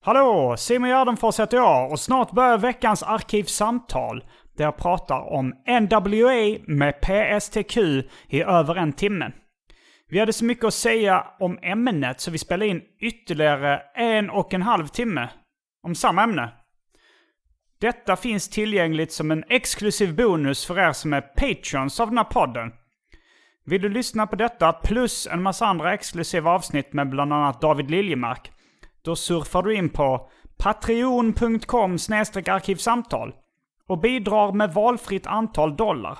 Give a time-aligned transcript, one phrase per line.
[0.00, 0.56] Hallå!
[0.58, 4.24] Simon Gärdenfors heter jag och snart börjar veckans arkivsamtal
[4.56, 7.76] där jag pratar om NWA med PSTQ
[8.28, 9.32] i över en timme.
[10.08, 14.54] Vi hade så mycket att säga om ämnet så vi spelade in ytterligare en och
[14.54, 15.28] en halv timme
[15.82, 16.52] om samma ämne.
[17.80, 22.24] Detta finns tillgängligt som en exklusiv bonus för er som är patreons av den här
[22.24, 22.72] podden.
[23.64, 27.90] Vill du lyssna på detta plus en massa andra exklusiva avsnitt med bland annat David
[27.90, 28.52] Liljemark
[29.08, 33.34] då surfar du in på patreon.com arkivsamtal
[33.86, 36.18] och bidrar med valfritt antal dollar.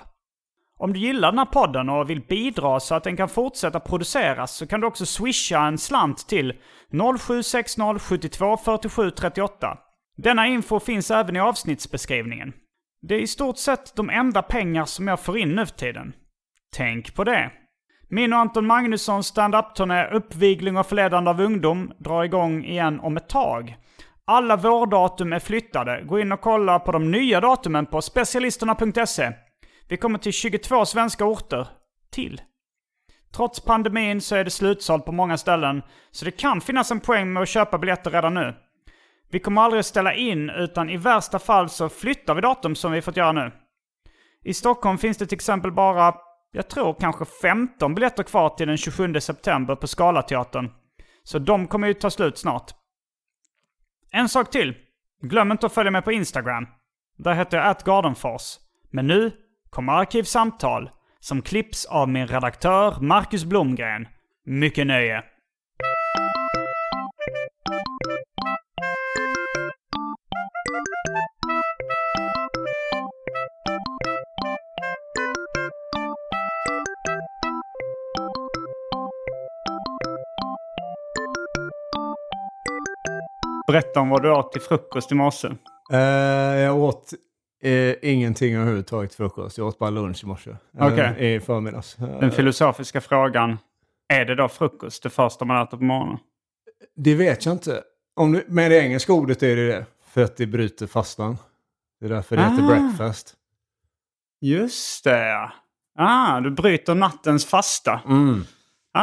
[0.79, 4.57] Om du gillar den här podden och vill bidra så att den kan fortsätta produceras
[4.57, 6.55] så kan du också swisha en slant till
[7.19, 9.79] 0760 72 47 38.
[10.17, 12.53] Denna info finns även i avsnittsbeskrivningen.
[13.03, 16.13] Det är i stort sett de enda pengar som jag får in nu för tiden.
[16.77, 17.51] Tänk på det.
[18.11, 23.29] Min och Anton Magnussons stand-up-turné Uppvigling och förledande av ungdom drar igång igen om ett
[23.29, 23.77] tag.
[24.25, 26.03] Alla vårdatum är flyttade.
[26.07, 29.33] Gå in och kolla på de nya datumen på specialisterna.se.
[29.89, 31.69] Vi kommer till 22 svenska orter
[32.11, 32.41] till.
[33.37, 37.33] Trots pandemin så är det slutsålt på många ställen, så det kan finnas en poäng
[37.33, 38.55] med att köpa biljetter redan nu.
[39.31, 42.93] Vi kommer aldrig att ställa in, utan i värsta fall så flyttar vi datum som
[42.93, 43.53] vi fått göra nu.
[44.45, 46.15] I Stockholm finns det till exempel bara
[46.53, 50.71] jag tror kanske 15 biljetter kvar till den 27 september på Scalateatern.
[51.23, 52.71] Så de kommer ju ta slut snart.
[54.11, 54.75] En sak till.
[55.23, 56.67] Glöm inte att följa mig på Instagram.
[57.19, 58.57] Där heter jag atgardenfors.
[58.91, 59.33] Men nu
[59.71, 64.09] kommer Arkivsamtal som klipps av min redaktör Marcus Blomgren.
[64.45, 65.25] Mycket nöje.
[83.69, 85.49] Berätta om vad du åt till frukost i morse.
[85.93, 85.99] Eh,
[86.59, 87.13] jag åt
[87.63, 89.59] eh, ingenting överhuvudtaget till frukost.
[89.59, 90.51] Jag åt bara lunch i morse.
[90.51, 91.35] Eh, Okej.
[91.35, 91.97] I förmiddags.
[91.97, 93.59] Den filosofiska frågan.
[94.09, 96.19] Är det då frukost det första man äter på morgonen?
[96.97, 97.83] det vet jag inte.
[98.17, 99.87] Om du, med det engelska ordet är det det.
[100.07, 101.39] För att det bryter fastan.
[102.01, 102.67] Det är därför det heter Ah.
[102.67, 103.35] breakfast.
[104.41, 105.53] Just det ja.
[105.99, 108.01] Ah, du bryter nattens fasta.
[108.07, 108.45] Mm.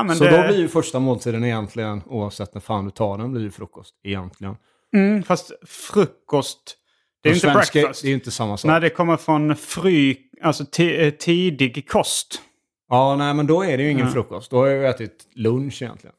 [0.08, 0.42] Ja, Så det...
[0.42, 3.94] då blir ju första måltiden egentligen, oavsett när fan du tar den, blir ju frukost.
[4.04, 4.56] Egentligen.
[4.96, 6.78] mm, fast frukost,
[7.24, 8.02] det är ju inte svenska breakfast.
[8.02, 8.70] Det är ju inte samma sak.
[8.70, 12.42] Nej, det kommer från fry, alltså eh, tidig kost.
[12.90, 14.14] Ja, nej men då är det ju ingen Mm.
[14.14, 14.52] frukost.
[14.52, 16.16] Då har jag ju ätit lunch egentligen.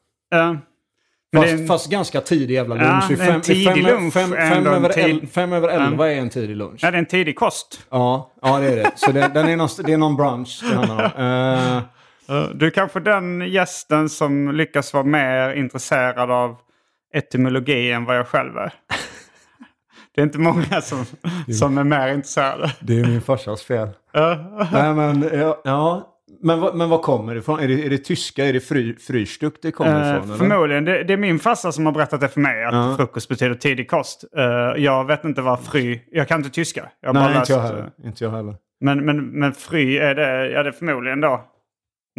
[1.31, 3.11] Men Fast, en- fast ganska tidig jävla Ja, lunch.
[3.11, 6.29] En fem, tidig fem, lunch fem, fem, över, tid- el, fem över elva är en
[6.29, 6.79] tidig lunch.
[6.83, 7.81] Ja, det är en tidig kost.
[7.89, 8.91] Ja, ja det är det.
[8.95, 11.77] Så det, den är någon, det är någon brunch det handlar om.
[11.77, 11.81] Eh,
[12.55, 16.55] Du är kanske den gästen som lyckas vara mer intresserad av
[17.13, 18.73] etymologi än vad jag själv är.
[20.15, 21.05] Det är inte många som,
[21.59, 22.71] som är mer intresserade.
[22.79, 23.89] det är min farsas fel.
[24.71, 26.13] Nej, men, ja, ja.
[26.41, 27.59] Men, vad- men vad kommer det ifrån?
[27.59, 28.45] Är det, är det tyska?
[28.45, 30.23] Är det fry, Frühstück det kommer Eh, ifrån?
[30.29, 30.37] eller?
[30.37, 30.85] förmodligen.
[30.85, 32.63] Det, det är min farsa som har berättat det för mig.
[32.65, 32.95] Att Ja.
[32.97, 34.23] frukost betyder tidig kost.
[34.37, 34.43] Eh,
[34.83, 35.99] jag vet inte vad fry...
[36.11, 36.89] Jag kan inte tyska.
[37.01, 37.89] Jag Nej, inte jag heller.
[38.03, 38.55] Inte jag heller.
[38.81, 41.43] Men, men, men fry är det, ja, det är förmodligen då.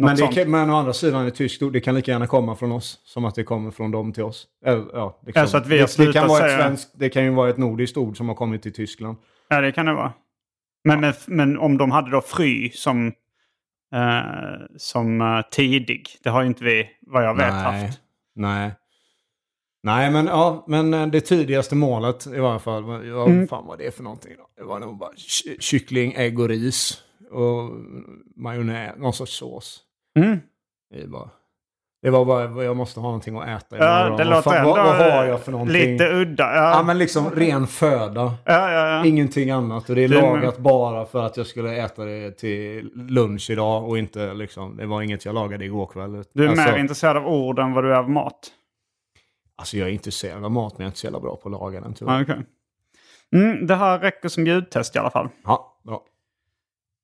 [0.05, 2.55] Men, det kan, men å andra sidan är tyskt ord, det kan lika gärna komma
[2.55, 4.47] från oss som att det kommer från dem till oss.
[4.65, 7.23] Eller, ja, det, kan, Alltså att vi det, det, kan vara ett svenskt, det kan
[7.23, 9.17] ju vara ett nordiskt ord som har kommit till Tyskland.
[9.49, 10.13] Ja, det kan det vara.
[10.83, 13.07] Men, men, men om de hade då fry som,
[13.93, 16.07] eh, som eh, tidig.
[16.23, 17.99] Det har ju inte vi, vad jag vet, haft.
[18.35, 18.71] Nej.
[19.83, 22.83] Nej, men, ja, men eh, det tidigaste målet i varje fall.
[22.83, 23.47] vad- Ja, Mm.
[23.47, 24.49] Fan vad det för någonting då.
[24.57, 27.03] Det var nog bara ky- kyckling, ägg och ris.
[27.31, 27.69] Och
[28.35, 29.81] majonnäs, någon sorts sås.
[30.19, 30.39] Mm.
[30.93, 31.29] Det bara...
[32.01, 34.69] Det var bara, jag måste ha någonting att äta Ja, det Vad låter fan- ändå
[34.69, 35.91] vad, vad har jag för någonting?
[35.91, 36.43] lite udda.
[36.55, 38.21] Ja, Ja, men liksom ren föda.
[38.45, 39.05] ja, ja, ja.
[39.05, 39.89] Ingenting annat.
[39.89, 43.89] Och det är är lagat bara för att jag skulle äta det till lunch idag
[43.89, 46.23] och inte liksom, det var inget jag lagade igår kväll.
[46.33, 48.39] Du är alltså, mer intresserad av ord än vad du är av mat.
[49.57, 51.51] Alltså jag är intresserad av mat men jag är inte så jävla bra på att
[51.51, 52.21] laga den tyvärr.
[52.23, 52.45] Okej.
[53.35, 55.29] Mm, det här räcker som ljudtest i alla fall.
[55.43, 56.01] Ja, bra.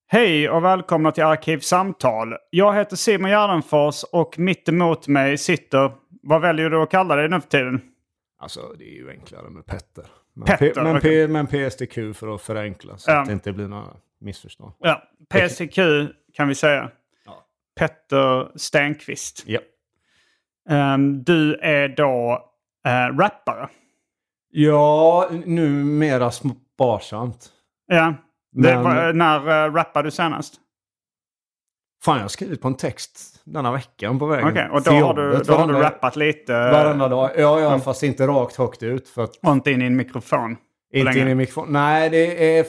[0.08, 2.36] Hej och välkomna till Arkivsamtal.
[2.50, 5.92] Jag heter Simon Gärdenfors och mitt emot mig sitter...
[6.28, 7.82] Vad väljer du att kalla dig nu för tiden?
[8.40, 10.06] Alltså det är ju enklare med Petter.
[10.34, 11.02] Men, Petter, P- men.
[11.02, 13.20] P- men PSTQ för att förenkla så Ja.
[13.22, 13.88] att det inte blir några
[14.20, 14.74] missförstånd.
[14.80, 15.80] Ja, PCQ
[16.34, 16.92] kan vi säga.
[17.26, 17.46] Ja.
[17.76, 19.44] Petter Stenqvist.
[19.46, 19.60] Ja.
[20.70, 22.44] Ehm, du är då
[22.88, 23.68] uh, rappare.
[24.50, 27.50] Ja, numera sparsamt.
[27.88, 28.14] Ja.
[28.56, 30.54] Men- var, när uh, rappade du senast?
[32.04, 35.14] Fan, jag har skrivit på en text denna veckan på vägen Okej, och då har,
[35.14, 36.54] du, då har du rappat lite.
[36.54, 37.32] Varenda dag.
[37.38, 39.10] Ja, ja, fast inte rakt högt ut.
[39.10, 40.58] För att Och inte in i en mikrofon.
[40.94, 41.68] Inte in i mikrofon.
[41.70, 42.66] Nej, det är,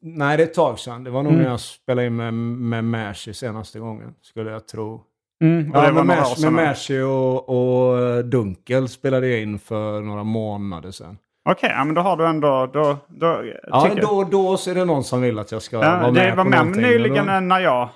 [0.00, 1.04] nej, det är ett tag sedan.
[1.04, 1.44] Det var nog Mm.
[1.44, 5.02] när jag spelade in med, med Mercy senaste gången, skulle jag tro.
[5.42, 10.24] Mm, Ja, med, Mercy, med Mercy och, och eh, Dunkel spelade jag in för några
[10.24, 11.18] månader sedan.
[11.50, 12.66] Okej, ja, men då har du ändå...
[12.66, 15.62] Då, då, Ja, tycker jag- då, då så är det någon som vill att jag
[15.62, 17.88] ska Ja, vara med det var på med nyligen Då- när jag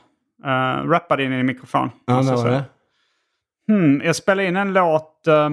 [0.44, 1.90] uh, rappade in i mikrofon.
[2.06, 2.64] Ja, jag var det?
[3.68, 5.50] Hmm, jag spelade in en låt eh,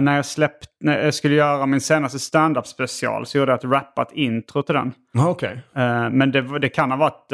[0.00, 3.26] när, jag släppt, när jag skulle göra min senaste stand-up special.
[3.26, 4.92] Så gjorde jag ett rappat intro till den.
[5.18, 5.62] Okej.
[5.76, 7.28] Eh, men det, det kan ha varit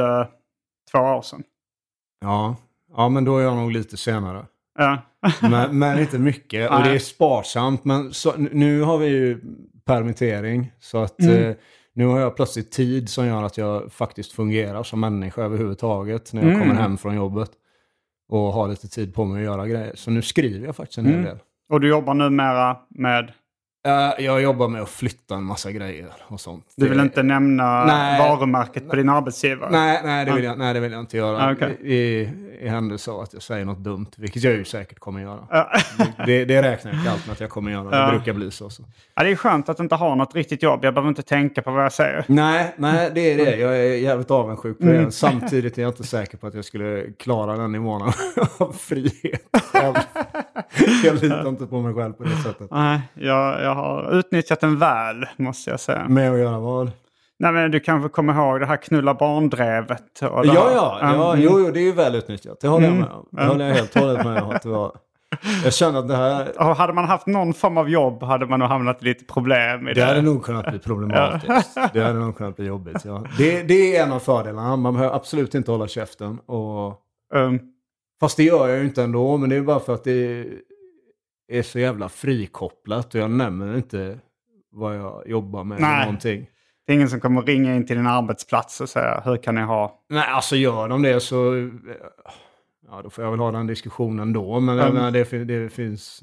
[0.93, 1.43] två år sedan.
[2.21, 2.57] Ja.
[2.97, 4.45] ja, men då är jag nog lite senare.
[4.79, 4.99] Ja.
[5.51, 6.71] Men, men inte mycket.
[6.71, 7.85] Och det är sparsamt.
[7.85, 9.41] Men så, nu har vi ju
[9.85, 10.73] permittering.
[10.81, 11.45] Så att Mm.
[11.51, 11.57] eh,
[11.95, 16.33] nu har jag plötsligt tid som gör att jag faktiskt fungerar som människa överhuvudtaget.
[16.33, 16.63] När jag Mm.
[16.69, 17.51] kommer hem från jobbet.
[18.29, 19.93] Och har lite tid på mig att göra grejer.
[19.95, 21.25] Så nu skriver jag faktiskt en hel Mm.
[21.27, 21.39] del.
[21.73, 23.33] Och du jobbar numera med...
[23.87, 26.65] Eh, jag jobbar med att flytta en massa grejer och sånt.
[26.77, 28.19] Du vill Det- inte nämna Nej.
[28.19, 29.71] varumärket på din arbetsgivare?
[29.71, 31.47] Nej, nej, det vill jag, nej, det vill jag inte göra.
[31.47, 31.79] Ah, okej.
[31.83, 32.29] I,
[32.61, 35.39] I händelse av att jag säger något dumt, vilket jag ju säkert kommer göra.
[36.27, 38.07] Det, det räknar jag inte allt med att jag kommer göra.
[38.07, 38.71] Det brukar bli så.
[38.71, 38.83] så.
[39.15, 40.85] Ja, det är skönt att inte ha något riktigt jobb.
[40.85, 42.25] Jag behöver inte tänka på vad jag säger.
[42.29, 43.57] Nej, nej, det är det.
[43.57, 44.97] Jag är jävligt avundsjuk på det.
[44.99, 45.11] Mm.
[45.11, 48.15] Samtidigt är jag inte säker på att jag skulle klara den nivån av-
[48.59, 49.43] av frihet.
[49.73, 49.97] Jag,
[51.05, 52.71] jag litar inte på mig själv på det sättet.
[52.71, 56.09] Nej, jag, jag har utnyttjat den väl, måste jag säga.
[56.09, 56.91] Med att göra vad?
[57.39, 60.23] Nej, men du kanske kommer ihåg det här knulla barndrevet?
[60.23, 61.45] Och Ja, ja, ja Mm.
[61.45, 62.61] jo, jo, det är ju väl utnyttjat.
[62.61, 63.05] Det håller jag Mm.
[63.09, 63.27] med om.
[63.31, 64.51] Det håller jag helt och hållet med om.
[64.51, 64.93] Att det var...
[65.65, 66.49] Jag känner att det här...
[66.59, 69.89] Och hade man haft någon form av jobb hade man nog hamnat i lite problem
[69.89, 70.07] i Det det.
[70.07, 71.79] hade nog kunnat bli problematiskt.
[71.93, 73.05] Det hade nog kunnat bli jobbigt.
[73.05, 73.25] Ja.
[73.39, 74.77] Det, det är en av fördelarna.
[74.77, 76.39] Man behöver absolut inte hålla käften.
[76.39, 77.01] Och...
[77.35, 77.61] Um,
[78.21, 79.37] Fast det gör jag ju inte ändå.
[79.37, 80.47] Men det är bara för att det
[81.49, 83.15] är så jävla frikopplat.
[83.15, 84.19] Och jag nämner inte
[84.71, 85.79] vad jag jobbar med.
[85.79, 86.05] eller Nej.
[86.05, 86.51] Någonting.
[86.87, 89.61] det är ingen som kommer ringa in till din arbetsplats och säga hur kan ni
[89.61, 90.05] ha...
[90.09, 91.71] Nej, alltså gör de det så...
[92.91, 94.61] Ja, då får jag väl ha den diskussionen då.
[94.61, 94.95] Men Mm.
[94.95, 96.23] menar, det, det finns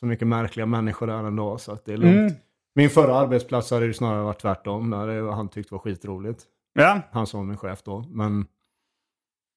[0.00, 1.58] så mycket märkliga människor där ändå.
[1.58, 2.14] Så att det är lugnt.
[2.30, 2.32] Mm.
[2.74, 4.90] Min förra arbetsplats hade ju snarare varit tvärtom.
[4.90, 6.44] Där han tyckte var skitroligt.
[6.72, 8.04] Ja, Han som var min chef då.
[8.08, 8.46] Men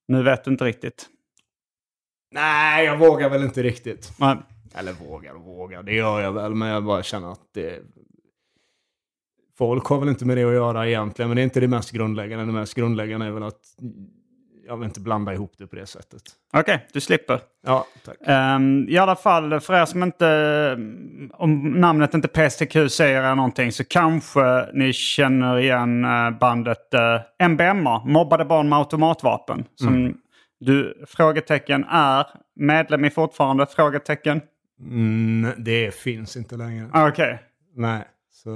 [0.08, 1.10] nu vet du inte riktigt.
[2.32, 4.14] nej, jag vågar väl inte riktigt.
[4.20, 4.38] Nej.
[4.74, 6.56] Eller vågar och vågar, det gör jag väl.
[6.56, 7.80] Men jag bara känner att det...
[9.58, 11.30] Folk har väl inte med det att göra egentligen.
[11.30, 12.46] Men det är inte det mest grundläggande.
[12.46, 13.62] Det mest grundläggande är väl att
[14.68, 16.22] jag vill inte blanda ihop det på det sättet.
[16.54, 17.40] Okej, du slipper.
[17.66, 18.18] Ja, tack.
[18.26, 20.78] Ehm, I alla fall, för er som inte...
[21.34, 26.94] Om namnet inte PSTQ säger er någonting så kanske ni känner igen eh, bandet
[27.40, 29.66] uh, MBMA, Mobbade barn med automatvapen.
[29.76, 30.18] Som
[30.60, 32.26] du, frågetecken, är
[32.56, 33.66] medlem i fortfarande?
[33.66, 34.42] Frågetecken.
[34.90, 36.90] Mm, det finns inte längre.
[36.94, 37.40] Ah, Okej,
[37.76, 38.50] Nej, så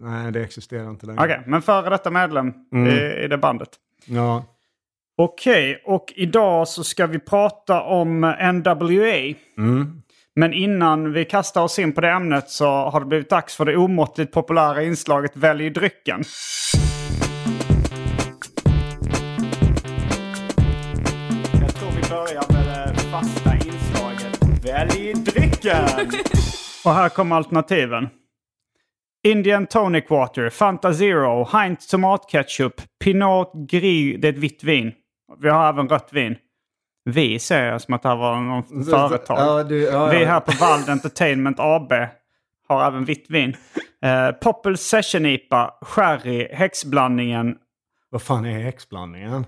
[0.00, 1.24] nej, det existerar inte längre.
[1.24, 2.52] Okej, men före detta medlem
[2.86, 3.68] i, i det bandet.
[4.06, 4.44] Ja,
[5.16, 8.20] Okej, och idag så ska vi prata om
[8.52, 9.34] NWA.
[10.36, 13.64] Men innan vi kastar oss in på det ämnet så har det blivit dags för
[13.64, 16.22] det omåttligt populära inslaget Välj drycken.
[21.60, 25.43] Jag tror vi börjar med det fasta inslaget Välj drycken!
[26.84, 28.08] Och här kommer alternativen.
[29.26, 34.92] Indian Tonic Water, Fanta Zero, Heinz Tomatketchup, Pinot Gris, det är ett vitt vin.
[35.38, 36.36] Vi har även rött vin.
[37.04, 39.38] Vi säger jag som att det här var någon företag.
[39.38, 41.92] Ja, du, ja, Vi här på Vald Entertainment AB
[42.68, 43.56] har även vitt vin.
[44.02, 47.56] Eh, Poppel Session IPA, Sherry, häxblandningen.
[48.10, 49.46] Vad fan är häxblandningen?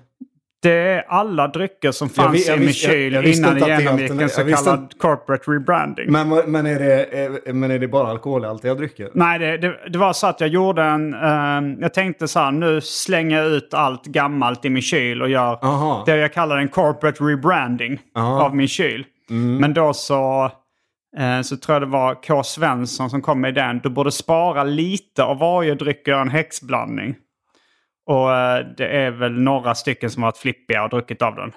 [0.67, 3.23] Det är alla drycker som Jag fanns vi- jag i min visste- jag- kyl jag
[3.23, 6.13] visste innan inte det genomgick en så jag kallad corporate rebranding.
[6.13, 9.11] Men, men, är det, är, men är det bara alkoholhaltiga drycker?
[9.15, 11.15] Nej, det, det, det var så att jag gjorde en...
[11.15, 15.29] eh, jag tänkte så här, nu slänger jag ut allt gammalt i min kyl och
[15.29, 16.03] gör Aha.
[16.07, 18.45] det jag kallar en corporate rebranding Aha.
[18.45, 19.05] av min kyl.
[19.31, 19.57] Mm.
[19.57, 20.51] Men då så,
[21.19, 22.43] eh, så tror jag det var K.
[22.43, 23.79] Svensson som kom med den.
[23.83, 27.15] Du borde spara lite av varje dryck och göra en häxblandning.
[28.07, 31.53] Och eh, det är väl några stycken som har varit flippiga och druckit av den.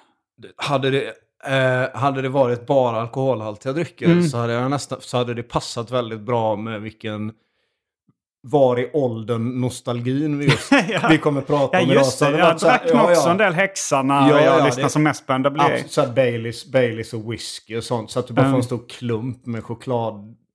[0.55, 1.13] Hade det,
[1.45, 4.23] eh, hade det varit bara alkoholhaltiga drycker Mm.
[4.23, 7.31] så, hade jag nästan, så hade det passat väldigt bra med vilken
[8.41, 11.07] var i åldern nostalgin vi just Ja.
[11.09, 12.01] vi kommer prata Ja om idag.
[12.03, 13.53] just Så det, jag drack nog ja, också en del
[14.03, 15.69] när Ja, jag ja, lyssnade det- som mest på NWA.
[15.87, 18.11] Så här Baileys, Baileys och whisky och sånt.
[18.11, 18.51] Så att du bara Mm.
[18.51, 19.63] får en stor klump med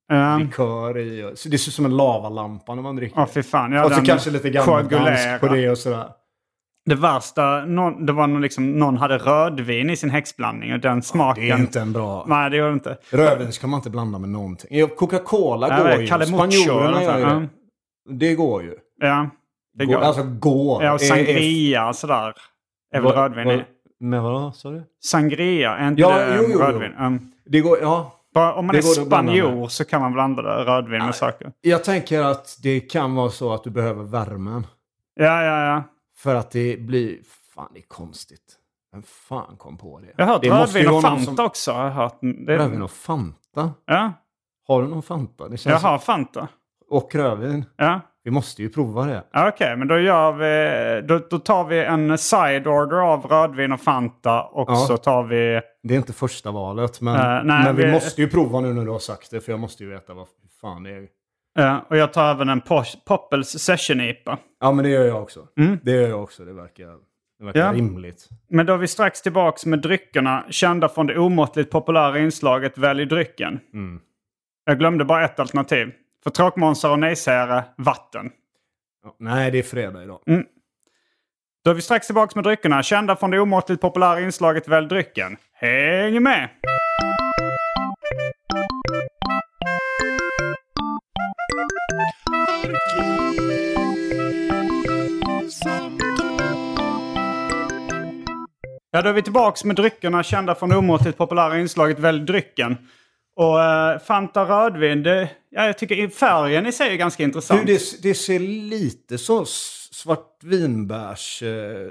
[0.09, 0.41] Ja.
[0.99, 1.23] i.
[1.23, 3.21] och- Så det ser ut som en lavalampa när man dricker.
[3.21, 3.73] Ja, fy fan.
[3.73, 6.07] Ja, och så kanske lite gammaldansk på det och sådär.
[6.87, 11.03] Det värsta, någon, det var någon, liksom, någon hade rödvin i sin häxblandning och den
[11.03, 11.45] smaken...
[11.45, 12.25] Det är inte en bra...
[12.29, 12.97] Nej, det gör det inte.
[13.11, 14.79] Rödvin ska man inte blanda med någonting.
[14.79, 16.07] Ja, Coca-Cola Ja, går ju.
[16.27, 17.49] Spanjorerna gör ju det.
[18.11, 18.75] Det går ju.
[19.01, 19.29] Ja,
[19.79, 20.01] det Går, går.
[20.03, 20.83] alltså går.
[20.85, 22.33] ja, och sangria och sådär.
[22.95, 23.65] Är väl rödvin vad- i.
[24.01, 24.83] Men vadå, sa du?
[25.05, 26.59] Sangria, är inte Ja, det jo, jo, jo.
[26.59, 26.93] rödvin?
[27.01, 28.13] Um, Det går, ja.
[28.35, 31.53] Bara, om man Det är spanjor så kan man blanda det, rödvin med saker.
[31.61, 34.67] Jag tänker att det kan vara så att du behöver värmen.
[35.15, 35.83] Ja, ja, ja.
[36.17, 37.19] För att det blir...
[37.55, 38.59] Fan, det är konstigt.
[38.93, 40.07] Vem fan kom på det?
[40.17, 41.71] Jag har hört det rödvin och Fanta som- också.
[41.71, 42.19] Jag hört.
[42.21, 43.71] Det, Rödvin och Fanta?
[43.87, 44.13] Ja,
[44.69, 45.49] Har du någon Fanta?
[45.49, 46.49] Det känns jag har Fanta.
[46.91, 47.65] Och rödvin?
[47.77, 48.01] Ja.
[48.25, 49.23] Vi måste ju prova det.
[49.49, 53.81] Okej, men då, gör vi, då, då tar vi en side order av rödvin och
[53.81, 54.77] Fanta och Ja.
[54.77, 55.61] så tar vi...
[55.83, 58.73] Det är inte första valet, men, Eh, nej, men vi, vi- måste ju prova nu
[58.73, 59.41] när du har sagt det.
[59.41, 60.27] För jag måste ju veta vad
[60.61, 61.07] fan det är.
[61.55, 62.61] Ja, och jag tar även en
[63.07, 64.39] Poppels Session IPA.
[64.61, 65.41] Ja, men det gör jag också.
[65.59, 65.79] Mm.
[65.83, 66.45] Det gör jag också.
[66.45, 66.87] Det verkar,
[67.39, 67.73] det verkar Ja.
[67.73, 68.29] rimligt.
[68.51, 73.05] Men då är vi strax tillbaks med dryckerna kända från det omåttligt populära inslaget Välj
[73.07, 73.61] drycken.
[73.75, 74.01] Mm.
[74.65, 75.93] Jag glömde bara ett alternativ.
[76.25, 78.31] För tråkmånsar och nejsägare, vatten.
[79.19, 80.21] Nej, det är fredag idag.
[81.65, 85.37] Då är vi strax tillbaks med dryckerna kända från det omåttligt populära inslaget Välj drycken.
[85.53, 86.49] Häng med!
[98.91, 102.77] Ja, då är vi tillbaks med dryckerna kända från det omåttligt populära inslaget Välj drycken.
[103.37, 107.67] Och eh, Fanta rödvin, det, ja, jag tycker färgen i sig är ganska intressant.
[107.67, 111.89] Du, det, det ser lite så s- svartvinbärs eh.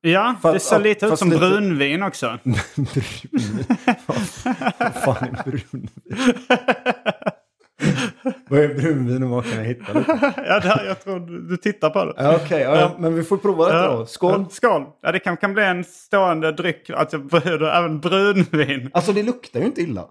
[0.00, 2.38] Ja, Fast- det ser lite ut som lite- brunvin också.
[2.44, 3.64] brun.
[4.78, 5.88] Vad fan är brunvin?
[8.48, 10.32] Vad är brunvin och vad kan jag hitta lite?
[10.46, 12.12] ja, där, jag tror du, du tittar på det.
[12.16, 14.06] Ja, Okej, ja, ja, men vi får prova detta då.
[14.06, 14.46] Skål!
[14.50, 14.84] Skål!
[15.02, 16.86] Ja, det kan, kan bli en stående dryck.
[17.30, 18.90] Bjuder även brunvin.
[18.94, 20.04] Alltså det luktar ju inte illa.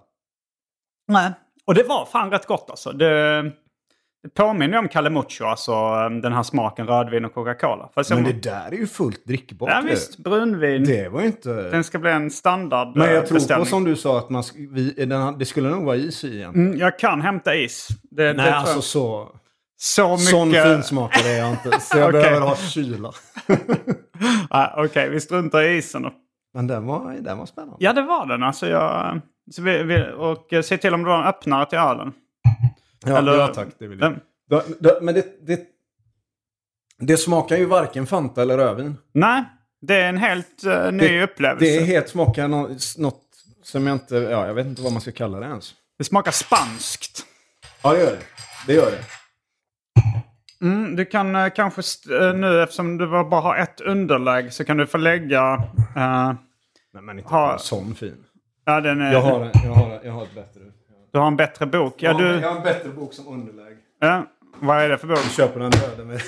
[1.12, 1.32] Nej.
[1.66, 2.92] Och det var fan rätt gott alltså.
[2.92, 3.42] Det,
[4.22, 5.72] det påminner ju om Kalle Mucho, alltså
[6.08, 7.88] den här smaken rödvin och Coca-Cola.
[8.10, 9.70] Men det där är ju fullt drickbart.
[9.70, 9.90] Ja det.
[9.90, 10.84] visst, brunvin.
[10.84, 11.52] Det var inte...
[11.52, 14.42] Den ska bli en standard Men jag eh, tror på som du sa att man,
[14.70, 16.54] vi, den, det skulle nog vara is i igen.
[16.54, 17.88] Mm, jag kan hämta is.
[18.02, 18.84] Det, det Nej, tror alltså jag.
[18.84, 19.28] så...
[19.76, 20.28] så mycket...
[20.28, 21.80] Sån finsmakare är jag inte.
[21.80, 22.22] Så jag Okej.
[22.22, 23.12] behöver ha kyla.
[24.50, 26.12] Ah, Okej, vi struntar i isen då.
[26.54, 27.76] Men den var, den var spännande.
[27.78, 28.42] Ja, det var den.
[28.42, 29.20] Alltså jag...
[29.50, 32.12] Så vi, vi, och se till om du har en öppnare till ölen.
[33.06, 33.68] Ja, Eller- ja tack.
[33.78, 34.14] Det vill jag.
[34.50, 35.60] Då, då, men det, det,
[36.98, 38.96] det smakar ju varken Fanta eller rödvin.
[39.14, 39.44] Nej,
[39.80, 41.64] det är en helt uh, ny Det- upplevelse.
[41.64, 42.68] Det är Det, helt smakar nå-
[42.98, 43.22] något
[43.62, 44.16] som jag inte...
[44.16, 45.74] Ja, jag vet inte vad man ska kalla det ens.
[46.02, 47.26] smakar spanskt.
[47.82, 48.22] Ja, det gör det.
[48.66, 49.04] Det gör det.
[50.66, 51.82] Mm, du kan eh, kanske
[52.20, 55.56] eh, nu, eftersom du bara har ett underlägg, så kan du få lägga...
[56.94, 58.24] Nej, men inte Ha- sån fin.
[58.64, 60.60] Ja, den är, Jag har, jag har, jag har ett bättre.
[61.12, 61.94] Du har en bättre bok.
[62.02, 63.76] Ja, jag, har, du, jag har en bättre bok som underlägg.
[64.00, 64.26] ja,
[64.60, 65.18] vad är det för bok?
[65.18, 66.20] Jag köper den döden med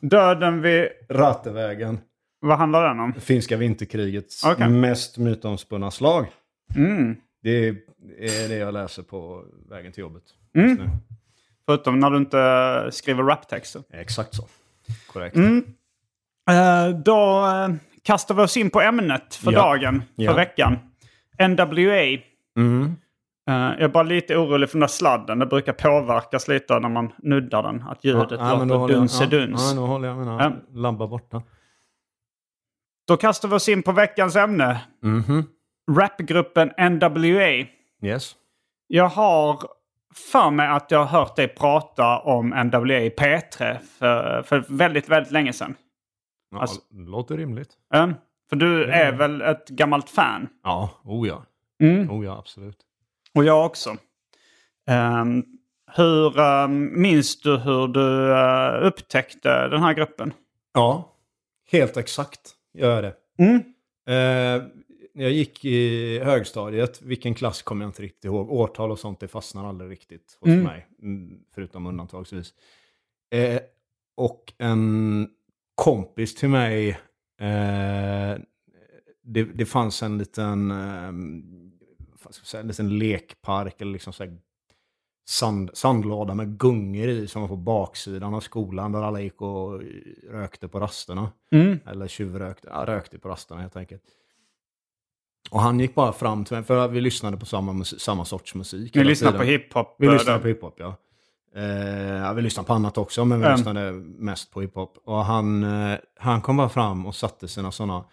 [0.00, 0.88] Döden vid...
[1.08, 1.98] Ratevägen.
[2.40, 3.12] Vad handlar den om?
[3.14, 4.68] Finska vinterkrigets Okej.
[4.68, 6.26] mest mytomspunna slag.
[6.76, 7.16] Mm.
[7.42, 7.76] Det är,
[8.48, 10.22] det jag läser på vägen till jobbet.
[10.54, 10.68] Mm.
[10.68, 10.88] just nu.
[11.66, 13.82] Förutom när du inte skriver raptexter.
[13.92, 14.44] Exakt så.
[15.12, 15.36] Korrekt.
[15.36, 15.64] Mm.
[16.50, 19.58] Eh, då eh, kastar vi oss in på ämnet för Ja.
[19.58, 20.34] dagen, för Ja.
[20.34, 20.78] veckan.
[21.38, 22.22] NWA.
[22.58, 22.96] Mm.
[23.48, 25.38] Eh, jag är bara lite orolig för den där sladden.
[25.38, 27.82] Det brukar påverkas lite när man nuddar den.
[27.88, 29.68] Att ljudet men då låter dunse-duns.
[29.74, 30.52] Ja, nu håller jag mina Ja.
[30.80, 31.42] lampor borta.
[33.08, 34.80] Då kastar vi oss in på veckans ämne.
[35.02, 35.44] Mhm.
[35.90, 37.66] Rapgruppen NWA.
[38.02, 38.34] Yes.
[38.86, 39.60] Jag har
[40.30, 45.08] för mig att jag har hört dig prata om NWA i P3 för, för väldigt,
[45.08, 45.74] väldigt länge sedan.
[46.50, 47.70] Ja, Alltså- låter rimligt.
[47.94, 48.08] Eh,
[48.48, 50.48] För du är väl ett gammalt fan?
[50.62, 51.46] Ja, oh ja.
[51.82, 52.10] Mm.
[52.10, 52.78] Oh ja, absolut.
[53.34, 53.96] Och jag också.
[54.86, 55.44] Ehm,
[55.96, 60.32] hur, ehm, minns du hur du eh, upptäckte den här gruppen?
[60.74, 61.12] Ja,
[61.70, 62.40] helt exakt
[62.74, 63.14] gör jag det.
[63.44, 63.62] Mm.
[65.14, 68.50] När jag gick i högstadiet, vilken klass kommer jag inte riktigt ihåg.
[68.50, 70.64] Årtal och sånt, det fastnar aldrig riktigt hos Mm.
[70.64, 70.86] mig.
[71.02, 72.54] Mm, förutom undantagsvis.
[73.30, 73.60] Eh,
[74.16, 75.28] och en
[75.74, 76.98] kompis till mig,
[77.40, 78.40] eh,
[79.22, 81.12] det, det fanns en liten, eh,
[82.30, 84.38] säga, en liten lekpark eller liksom så här
[85.28, 89.80] sand, sandlåda med gungor i som var på baksidan av skolan där alla gick och
[90.30, 91.32] rökte på rasterna.
[91.52, 91.78] Mm.
[91.86, 94.02] Eller tjuvrökte, ja, rökte på rasterna helt enkelt.
[95.50, 98.94] Och han gick bara fram till mig, för vi lyssnade på samma, samma sorts musik.
[98.94, 99.36] Ni tiden.
[99.36, 99.96] på hiphop?
[99.98, 100.96] Vi eh, lyssnade på hiphop, ja.
[101.56, 102.32] Eh, ja.
[102.32, 103.56] Vi lyssnade på annat också, men vi Mm.
[103.56, 104.98] lyssnade mest på hiphop.
[105.04, 105.62] Och han,
[105.92, 108.04] eh, han kom bara fram och satte sina sådana,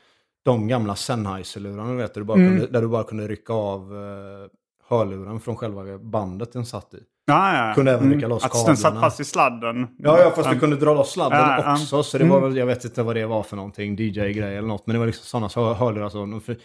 [0.45, 2.49] de gamla Sennheiser-lurarna, vet du, du bara Mm.
[2.51, 4.49] kunde, där du bara kunde rycka av eh,
[4.89, 6.97] hörluren från själva bandet den satt i.
[7.25, 7.73] Ja, ja.
[7.73, 9.05] Kunde även rycka loss Att den satt kablarna.
[9.07, 9.87] fast i sladden.
[9.97, 10.59] Ja, ja fast du Mm.
[10.59, 11.73] kunde dra loss sladden ja.
[11.73, 12.03] också.
[12.03, 14.87] Så det var väl, jag vet inte vad det var för någonting, DJ-grej eller något.
[14.87, 16.09] Men det var liksom sådana så hörlurar.
[16.09, 16.57] Så, för,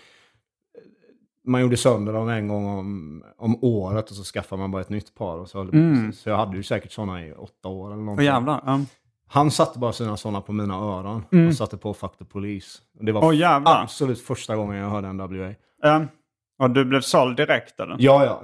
[1.48, 4.88] man gjorde sönder dem en gång om, om året och så skaffade man bara ett
[4.88, 5.38] nytt par.
[5.38, 6.10] Och så, på.
[6.14, 8.26] så jag hade ju säkert sådana i åtta år eller någonting.
[8.26, 8.62] jävlar.
[8.66, 8.80] Ja.
[9.30, 12.78] Han satte bara sina sådana på mina öron och satte på Fuck the Police.
[12.98, 13.82] Och det var jävlar.
[13.82, 15.54] absolut första gången jag hörde NWA.
[15.82, 16.06] Ja.
[16.58, 17.96] Och du blev såld direkt eller?
[17.98, 18.42] Ja, ja.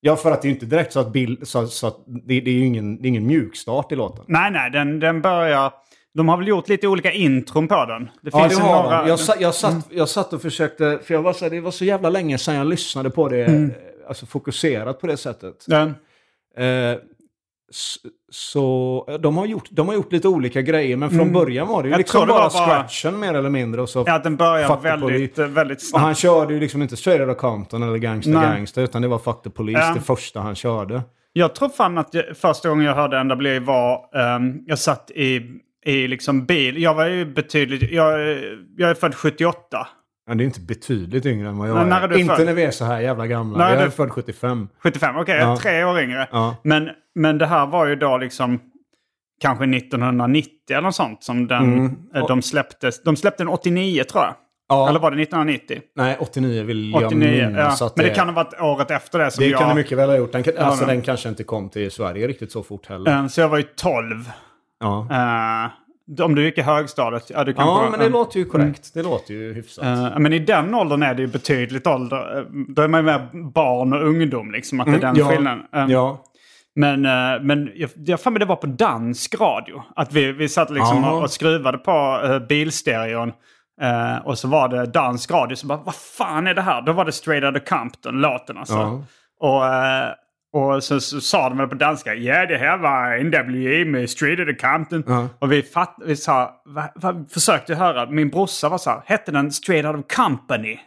[0.00, 2.50] Ja, för att det är inte direkt så att, bild, så, så att det, det
[2.50, 4.24] är ju ingen, det är ingen mjukstart i låten.
[4.28, 5.72] Nej, nej, den, den börjar...
[6.14, 8.04] De har väl gjort lite olika intron på den?
[8.22, 9.08] Det Ja, finns det har några...
[9.08, 11.84] Jag, jag, satt, jag satt och försökte, för jag var så, här, det var så
[11.84, 13.68] jävla länge sedan jag lyssnade på det, eh,
[14.08, 15.64] alltså fokuserat på det sättet.
[15.66, 15.82] Ja.
[16.64, 16.98] Eh,
[18.32, 21.86] så de har, gjort, de har gjort lite olika grejer, men från början var det
[21.88, 23.82] ju Jag liksom det bara, bara- scratchen mer eller mindre.
[23.82, 26.02] Och, så, Ja, den börjar the väldigt, väldigt och snabbt.
[26.04, 28.42] han körde ju liksom inte Straight Outta Compton eller Gangsta Nej.
[28.42, 29.94] Gangsta, utan det var Fuck the Police, Ja.
[29.94, 31.02] det första han körde.
[31.32, 34.18] Jag tror fan att jag, första gången jag hörde NWA var...
[34.36, 35.40] ehm, jag satt i,
[35.86, 36.82] i liksom bil.
[36.82, 37.92] Jag var ju betydligt...
[37.92, 39.86] Jag, är- jag är född 78.
[40.28, 42.08] Men det är inte betydligt yngre än vad jag Men är.
[42.08, 42.46] är Inte född?
[42.46, 43.58] när vi är så här jävla gamla.
[43.58, 44.68] När är jag är du- född 75.
[44.82, 45.34] 75, okej.
[45.34, 45.56] jag är Ja.
[45.56, 46.28] tre år yngre.
[46.32, 46.56] Ja.
[46.64, 48.60] Men, men det här var ju då liksom...
[49.42, 51.96] Kanske 1990 eller något sånt som den, Mm.
[52.14, 52.90] eh, de släppte.
[53.04, 54.34] De släppte den 89 tror jag.
[54.68, 54.88] Ja.
[54.88, 55.80] Eller var det 1990?
[55.96, 57.46] Nej, 89 vill jag 89, ja.
[57.48, 58.14] minnas att Men det är.
[58.14, 59.60] kan ha varit året efter det som Det jag...
[59.60, 60.32] kan det mycket väl ha gjort.
[60.32, 63.10] Den, alltså, men- den kanske inte kom till Sverige riktigt så fort heller.
[63.10, 64.30] Eh, Så jag var ju 12.
[64.80, 67.84] Ja, Eh, om du gick i högstadiet, ja du kanske...
[67.84, 68.94] ja men det eh, låter ju korrekt.
[68.94, 69.84] Det låter ju hyfsat.
[69.84, 72.38] eh, men i den åldern är det ju betydligt ålder.
[72.38, 74.80] eh, Då är man ju mer barn och ungdom liksom.
[74.80, 75.62] Att det är den Mm, ja, skillnaden.
[75.74, 76.24] Eh, ja.
[76.74, 77.02] Men,
[77.46, 79.82] men jag, jag för mig det var på dansk radio.
[79.96, 83.32] Att vi, vi satt liksom och, och skruvade på uh, bilstereon.
[83.82, 85.56] eh, och så var det dansk radio.
[85.56, 86.82] Så bara, vad fan är det här?
[86.82, 89.04] Då var det Straight Outta Compton, låten alltså.
[89.40, 89.62] Och,
[90.52, 94.40] och så, så sa de väl på danska, ja det här var NWA med Straight
[94.40, 95.04] Outta Compton.
[95.06, 95.28] Ja.
[95.38, 99.32] Och vi, fatt, vi sa, va, va, försökte höra, min brorsa var så här, hette
[99.32, 100.78] den Straight Outta Company?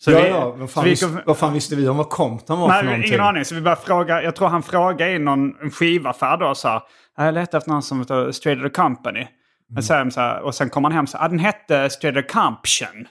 [0.00, 0.50] Så ja, vi- ja.
[0.56, 3.08] Vad fan, vi och- vad fan visste vi om vad Compton var för Nej, någonting?
[3.08, 3.44] ingen aning.
[3.44, 4.22] Så vi började fråga.
[4.22, 7.82] Jag tror han frågade i någon en skivaffär då och sa jag letar efter någon
[7.82, 9.26] som heter Straight Outta Company.
[9.70, 12.16] Men sen så här, och sen kom han hem och sa ah, den hette Straight
[12.16, 13.06] Outta Comption.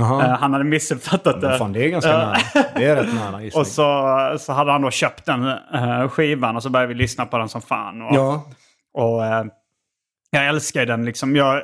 [0.00, 1.58] Eh, han hade missuppfattat det.
[1.58, 2.36] fan, det är ganska nära.
[2.74, 3.60] Det är rätt nära gissning.
[3.60, 7.26] Och så, så hade han då köpt den eh, skivan och så började vi lyssna
[7.26, 8.02] på den som fan.
[8.02, 8.42] Och, Ja,
[8.94, 9.44] och eh,
[10.30, 11.36] jag älskar den liksom.
[11.36, 11.62] Jag,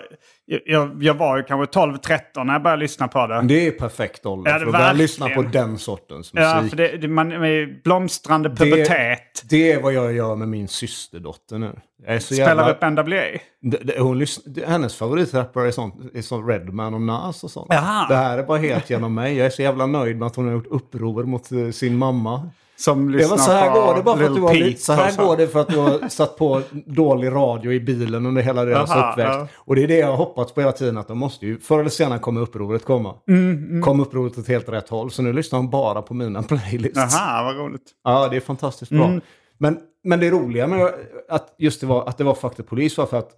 [0.67, 3.43] jag, jag var ju kanske 12-13 när jag började lyssna på det.
[3.43, 6.49] det är perfekt ålder Ja, det för att börja lyssna på den sortens musik.
[6.49, 9.43] Ja, för det, det, man med blomstrande pubertet.
[9.51, 11.81] det är vad jag gör med min systerdotter nu.
[12.07, 12.71] Jag är Spelar jävla...
[12.71, 13.39] upp NWA.
[13.61, 17.51] Det, det, hon lyssn- det, hennes favoritrappare är sånt, är sånt Redman och Nas och
[17.51, 17.67] sånt.
[17.71, 18.07] Jaha.
[18.09, 19.37] Det här är bara helt genom mig.
[19.37, 22.51] Jag är så jävla nöjd med att hon har gjort uppror mot eh, sin mamma.
[22.77, 24.93] Som Det lyssnar var så här på går det bara för att du har, så
[24.93, 25.27] här och så.
[25.27, 28.91] går det för att du har satt på dålig radio i bilen under hela deras
[28.91, 29.39] Jaha, uppväxt.
[29.39, 29.49] ja.
[29.57, 31.81] Och det är det jag har hoppats på hela tiden att de måste ju, förr
[31.81, 33.15] eller senare kommer upproret komma.
[33.29, 35.11] Mm, Kom upproret åt helt rätt håll.
[35.11, 37.15] Så nu lyssnar de bara på mina playlists.
[37.15, 37.91] Jaha, vad roligt.
[38.05, 39.05] Ja, det är fantastiskt bra.
[39.05, 39.21] Mm.
[39.59, 40.93] Men, men det roliga med
[41.29, 43.31] att just det var, att det var Fuck the Police var för att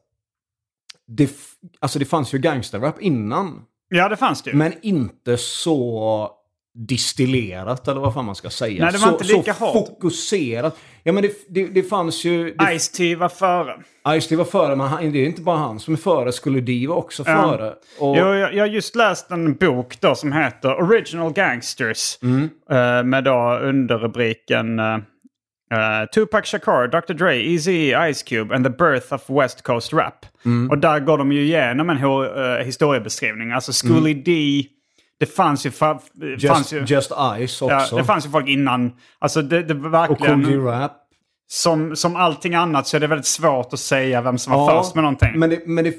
[1.08, 1.30] det,
[1.80, 3.62] alltså det fanns ju gangsterrap innan.
[3.88, 4.56] Ja, det fanns det ju.
[4.56, 6.30] Men inte så
[6.76, 8.84] distillerat eller vad fan man ska säga.
[8.84, 9.88] Nej, det var så, inte lika så hårt.
[9.88, 10.78] fokuserat.
[11.02, 12.54] Ja men det, det, det fanns ju...
[12.54, 13.74] Det, Ice-T var före.
[14.08, 16.32] Ice-T var före, men han, det är inte bara han som är före.
[16.32, 17.68] Skulle D vara också före.
[17.98, 22.18] Och, Jo, jag, jag har just läst en bok då som heter Original Gangsters.
[22.22, 22.50] Mm.
[22.70, 24.80] Eh, med då underrubriken...
[25.72, 27.14] Uh, Tupac Shakur, Dr.
[27.14, 30.26] Dre, Eazy-E, Ice Cube and the birth of West Coast Rap.
[30.44, 30.70] Mm.
[30.70, 33.52] Och där går de ju igenom en uh, historiebeskrivning.
[33.52, 34.62] Alltså Schoolie D,
[35.20, 35.70] det fanns ju...
[35.70, 37.10] Fa- Just, fanns ju Just
[37.46, 37.96] Ice ja, också.
[37.96, 38.92] det fanns ju folk innan.
[39.18, 40.62] Alltså det, det var och Cool verkligen...
[40.64, 40.92] Rap.
[41.48, 44.94] Som, som allting annat så är det väldigt svårt att säga vem som var först
[44.94, 45.30] med någonting.
[45.38, 45.94] Men, Men det,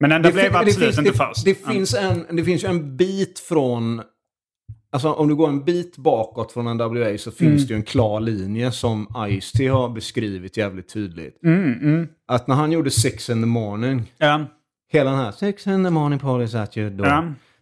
[0.00, 1.44] men det, den det, blev fin- det, absolut finns, inte det, först.
[1.44, 1.70] det, Ja.
[1.72, 4.02] finns en, det finns ju en bit från...
[4.92, 7.56] Alltså om du går en bit bakåt från NWA så finns Mm.
[7.66, 11.42] det ju en klar linje som Ice-T har beskrivit jävligt tydligt.
[11.44, 14.44] Mm, Att när han gjorde Six in the morning, Ja.
[14.92, 17.06] hela den här Six in the morning police at your door.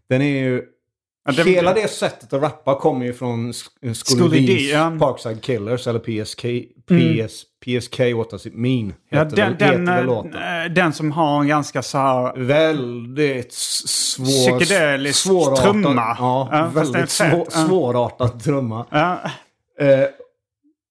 [0.08, 0.62] Den är ju...
[1.28, 4.86] Ja, det- hela det sättet att rappa kommer ju från D, D's ja.
[4.86, 4.98] Mm.
[4.98, 6.42] Parkside Killers eller PSK.
[6.88, 8.94] PS, PSK What Does It Mean?
[9.10, 12.36] Ja, den, väl, den, väl eh, eh, den som har en ganska så här...
[12.36, 14.58] Väldigt svår...
[14.60, 16.16] Psykedelisk svårartad- trumma.
[16.18, 18.86] Ja, Ja, väldigt svår, svårartad trumma.
[19.80, 20.04] Eh,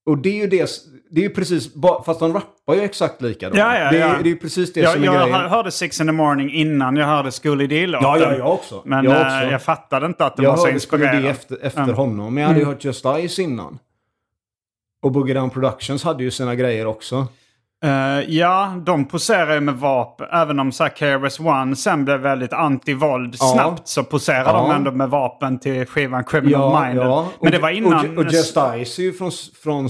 [0.06, 0.70] och det är ju det,
[1.10, 1.70] det är ju precis,
[2.06, 3.58] fast de rappar ju exakt likadant.
[3.58, 4.06] Ja, ja, det, ja.
[4.08, 5.34] är, det är ju precis det jag som är jag grejen.
[5.34, 8.08] hör- hörde Six in the morning innan jag hörde Schoolie D-låten.
[8.10, 8.82] Ja, ja, jag också.
[8.86, 9.52] Men Jag jag, också.
[9.52, 11.24] jag fattade inte att det jag var så hörde Skulle inspirerad.
[11.24, 11.94] det efter, efter Ja.
[11.94, 13.80] honom, men jag hade ju hört Just Ice innan.
[15.04, 17.28] Och Boogie Down Productions hade ju sina grejer också.
[17.84, 20.28] Eh, ja, de poserar ju med vapen.
[20.32, 23.46] Även om så KRS-One sen blev väldigt anti-våld Ja.
[23.54, 24.76] snabbt så poserar de Ja.
[24.76, 27.08] ändå med vapen till skivan Criminal Minded.
[27.08, 28.18] Och, Men det var innan...
[28.18, 29.32] Och, och Just Ice är ju från...
[29.64, 29.90] från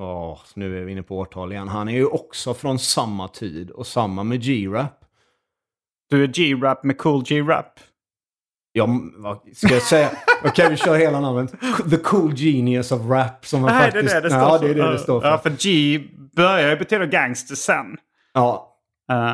[0.00, 1.68] Åh, nu är vi inne på årtal igen.
[1.68, 5.04] Han är ju också från samma tid och samma med G-Rap.
[6.10, 7.80] Du är G-Rap med Cool G-Rap.
[8.72, 10.10] Ja, vad ska jag säga?
[10.44, 11.50] Okej, vi kör hela namnet.
[11.90, 13.46] The Cool Genius of Rap.
[13.46, 14.08] Som Nej, faktiskt...
[14.08, 14.64] det är det det står ja, för.
[14.64, 15.28] det är det det står för.
[15.28, 16.00] Ja, för G
[16.36, 17.96] börjar ju betyda gangster sen.
[18.34, 18.69] Ja,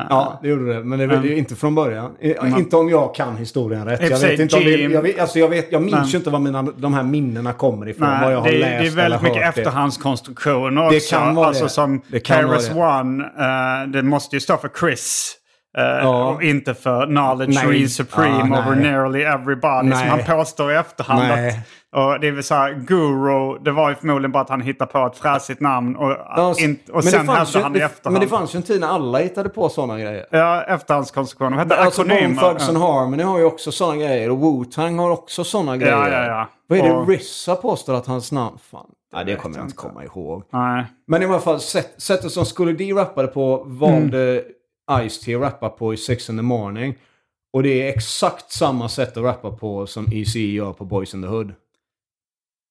[0.09, 0.83] ja, det gjorde det.
[0.83, 2.11] Men det var ju inte från början.
[2.21, 2.57] Mm.
[2.57, 4.09] Inte om jag kan historien rätt.
[4.09, 6.39] Jag vet inte om det, jag, vet, alltså jag, vet, jag minns ju inte var
[6.39, 8.09] mina, de här minnena kommer ifrån.
[8.09, 10.93] Nej, vad jag har det, läst det är väldigt mycket efterhandskonstruktioner också.
[10.93, 11.69] Det kan vara alltså det.
[11.69, 15.37] som Det kan KRS-One, eh, det måste ju stå för Chris.
[15.81, 16.29] Ja.
[16.29, 17.67] Och inte för knowledge Nej.
[17.67, 18.91] reigns supreme Ja, over nej.
[18.91, 19.79] nearly everybody.
[19.91, 20.09] Som Nej.
[20.09, 21.19] han påstår i efterhand.
[21.27, 21.49] Nej.
[21.49, 21.55] Att,
[21.91, 25.17] och det vill säga Guru, det var ju förmodligen bara att han hittade på ett
[25.17, 25.95] fräsigt namn.
[25.95, 28.13] Och, Ja, in, och sen hävdade ju- han i det- efterhand.
[28.13, 30.25] Men det fanns ju en tid när alla hittade på sådana grejer.
[30.31, 31.57] Ja, efterhandskonstruktioner.
[31.57, 32.43] Hette Alltså akronymer?
[32.69, 34.29] And Harmony har ju också sådana grejer.
[34.31, 35.93] Och Wu-Tang har också sådana grejer.
[35.97, 36.47] Ja, ja, ja.
[36.67, 38.57] Vad är det Och- Rissa påstår att hans namn...
[38.71, 38.85] Fan.
[39.13, 40.43] Nej, det kommer jag inte komma ihåg.
[40.53, 40.85] Nej.
[41.07, 44.43] Men i alla fall, sätt, sättet som Skulle D rappade på valde
[44.91, 46.95] Ice-T att rappa på i Six in the Morning.
[47.53, 51.21] Och det är exakt samma sätt att rappa på som ECE gör på Boys in
[51.21, 51.53] the Hood.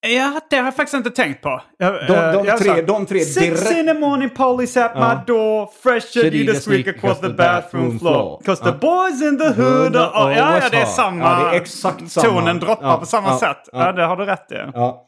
[0.08, 1.62] Ja, det har jag faktiskt inte tänkt på.
[1.78, 4.84] Jag, De- eh, de jag tre- sa, de tre Six direkt- in the morning, police
[4.84, 5.08] at Ja.
[5.14, 5.70] my door.
[5.82, 8.42] Fresh eat you squeak squeak across the bathroom floor.
[8.44, 8.76] Cause the Ja.
[8.80, 10.10] boys in the hood are...
[10.14, 11.24] Ja, ja, always det är samma...
[11.24, 12.28] Ja, det är exakt samma.
[12.28, 13.68] Tonen droppar Ja, på samma ja, sätt.
[13.72, 13.86] Ja.
[13.86, 13.92] ja.
[13.92, 14.54] det har du rätt i.
[14.74, 15.06] Ja.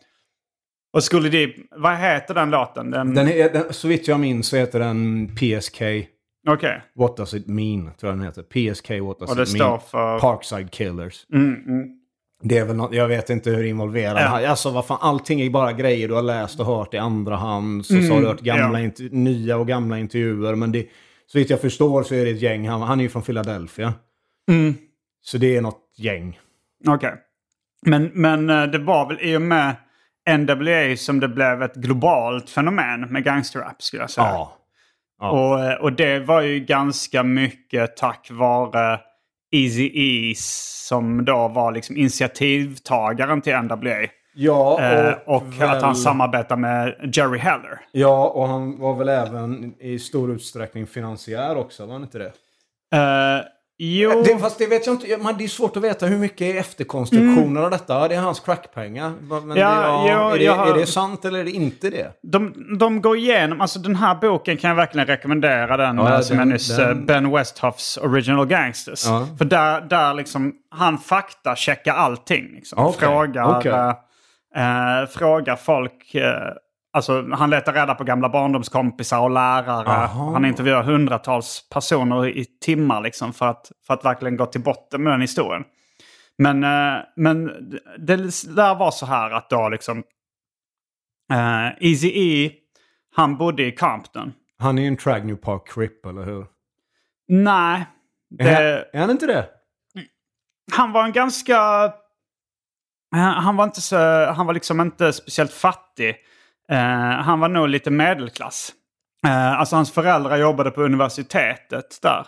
[0.92, 1.54] Och skulle det...
[1.70, 2.90] Vad heter den låten?
[2.90, 3.14] Den...
[3.14, 5.80] Den är, den, så vitt jag minns så heter den PSK.
[6.48, 6.82] Okej.
[6.94, 7.90] What does it mean?
[8.00, 8.42] Tror jag den heter.
[8.42, 9.80] PSK What does Och det it mean?
[9.80, 11.26] för- Parkside Killers.
[11.32, 11.88] Mm, mm.
[12.42, 14.26] Det är väl något, jag vet inte hur involverad Ja.
[14.26, 17.36] han Alltså vad fan, allting är bara grejer du har läst och hört i andra
[17.36, 17.86] hand.
[17.86, 19.08] Så, så har du hört gamla Mm, ja.
[19.10, 20.54] nya och gamla intervjuer.
[20.54, 20.86] Men det,
[21.26, 22.68] så vitt jag förstår så är det ett gäng.
[22.68, 23.94] Han, han är ju från Philadelphia.
[24.50, 24.74] Mm.
[25.22, 26.38] Så det är något gäng.
[26.88, 27.14] Okej.
[27.86, 29.76] Men, men eh, det var väl i och med
[30.38, 34.26] NWA som det blev ett globalt fenomen med gangsterrap skulle jag säga.
[34.26, 34.54] Ja.
[35.20, 35.30] Ja.
[35.30, 39.00] Och, eh, och det var ju ganska mycket tack vare
[39.52, 44.08] Easy E som då var liksom initiativtagaren till NWA.
[44.34, 47.80] Ja, Eh, och väl- att han samarbetar med Jerry Heller.
[47.92, 52.32] Ja, och han var väl även i stor utsträckning finansiär också, var han inte det?
[52.96, 53.44] Eh,
[53.78, 55.16] jo, det fast det vet jag inte.
[55.16, 58.08] Man, det är svårt att veta hur mycket är efterkonstruktioner av detta.
[58.08, 59.12] Det är hans crackpengar.
[59.20, 59.56] Men Mm.
[59.56, 60.12] Ja, det,
[60.44, 62.12] jo, är, det, är det sant eller är det inte det?
[62.22, 66.20] de, de går igenom, alltså den här boken kan jag verkligen rekommendera den Ja, eh,
[66.20, 69.04] som den- jag nyss, den- eh, Ben Westhoffs Original Gangsters.
[69.06, 69.26] Ja.
[69.38, 72.48] För där, där liksom, han faktacheckar allting.
[72.54, 72.78] Liksom.
[72.78, 73.72] Okej, Frågar, okej.
[74.56, 76.22] eh, eh, frågar folk, eh,
[76.98, 79.88] alltså han letar reda på gamla barndomskompisar och lärare.
[79.88, 80.32] Aha.
[80.32, 85.02] Han intervjuar hundratals personer i timmar liksom för att, för att verkligen gå till botten
[85.02, 85.64] med den historien.
[86.38, 87.46] Men, eh, men
[87.98, 88.16] det
[88.48, 89.98] lär vara så här att då liksom
[91.32, 92.52] uh, Easy E,
[93.16, 94.32] han bodde i Compton.
[94.58, 96.46] Han är ju en Tragnew Park Crip, eller hur?
[97.28, 97.86] Nej,
[98.38, 99.48] Är, det, han, är han inte det?
[100.72, 101.84] han var en ganska...
[103.14, 106.16] eh, Han var, inte så, han var liksom inte speciellt fattig.
[106.72, 106.78] Eh,
[107.22, 108.72] han var nog lite medelklass.
[109.26, 112.26] Uh, alltså hans föräldrar jobbade på universitetet där.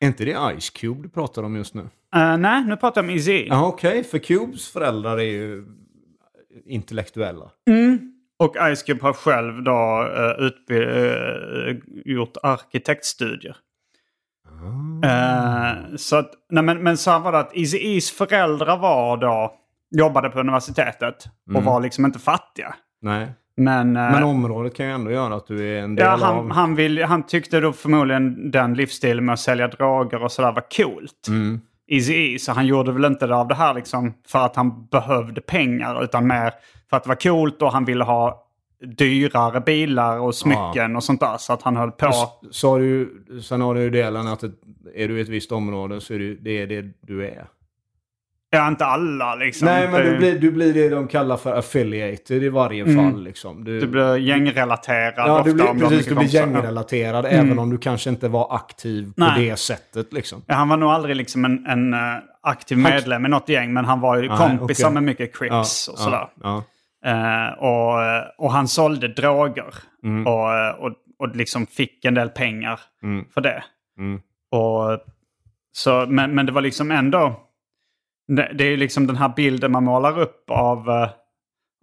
[0.00, 1.88] Är inte det Ice Cube du pratar om just nu?
[2.14, 3.46] Eh, nej, nu pratar jag om Easy.
[3.48, 4.04] Ja, okej.
[4.04, 5.64] För Cubes föräldrar är ju
[6.66, 7.50] intellektuella.
[8.38, 10.08] Och Ice Cube har själv då
[10.40, 13.56] uh, uh, gjort arkitektstudier.
[15.04, 19.54] Uh, så att, nej men, men så var det att Easy E's föräldrar var då,
[19.90, 22.74] jobbade på universitetet och var liksom inte fattiga.
[23.00, 23.32] Nej.
[23.56, 26.20] Men, uh, Men området kan ju ändå göra att du är en del ja, av...
[26.20, 30.52] han, han, vill, han tyckte då förmodligen den livsstilen med att sälja droger och sådär
[30.52, 31.28] var coolt.
[31.28, 31.60] Mm.
[31.86, 35.40] Easy så han gjorde väl inte det av det här liksom för att han behövde
[35.40, 36.52] pengar utan mer
[36.90, 38.48] för att det var coolt och han ville ha
[38.86, 41.36] dyrare bilar och smycken och sånt där.
[41.38, 42.12] Så att han höll på.
[42.50, 44.54] Så har du, sen har du ju delen att ett,
[44.94, 47.46] är du i ett visst område så är det, det är det du är.
[48.54, 49.66] Ja, inte alla liksom.
[49.66, 53.22] Nej, men du blir, du blir det de kallar för affiliated i varje fall.
[53.24, 53.64] Liksom.
[53.64, 55.48] Du, Du blir gängrelaterad ja, ofta.
[55.48, 59.12] du blir, om precis, du blir gängrelaterad även om du kanske inte var aktiv på
[59.16, 59.48] Nej.
[59.48, 60.12] det sättet.
[60.12, 60.42] Liksom.
[60.46, 62.00] Ja, han var nog aldrig liksom en, en eh,
[62.42, 64.94] aktiv medlem i något gäng, men han var ju kompisar okej.
[64.94, 66.26] med mycket Crips och sådär.
[66.42, 66.64] Ja,
[67.04, 67.98] Eh, och,
[68.38, 70.26] och han sålde droger Mm.
[70.26, 73.24] och, och, och liksom fick en del pengar Mm.
[73.34, 73.64] för det.
[73.98, 74.20] Mm.
[74.50, 75.00] Och,
[75.72, 77.40] så, men, men det var liksom ändå...
[78.36, 81.08] Det, är ju liksom den här bilden man målar upp av, eh,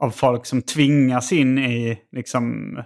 [0.02, 2.78] av folk som tvingas in i liksom,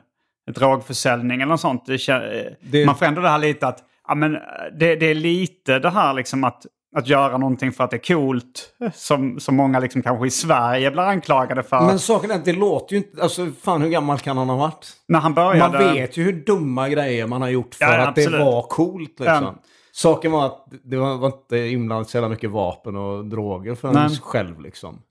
[0.51, 1.85] drogförsäljning eller något sånt.
[1.85, 4.41] Det, eh, Man får ändå det här lite att ja, men, eh,
[4.79, 8.15] det, det är lite det här liksom att, att göra någonting för att det är
[8.15, 8.69] coolt.
[8.93, 11.81] Som, som många liksom kanske i Sverige blir anklagade för.
[11.81, 13.21] Men saken är att det låter ju inte...
[13.21, 14.87] Alltså fan hur gammal kan han ha varit?
[15.07, 15.93] när han Man började...
[15.93, 19.19] vet ju hur dumma grejer man har gjort för Ja, ja, att det var coolt.
[19.19, 19.43] Liksom.
[19.43, 19.55] Ja.
[19.95, 23.87] Saken var att det var, var inte inblandat så jävla mycket vapen och droger för
[23.97, 24.61] en själv.
[24.61, 25.01] Liksom.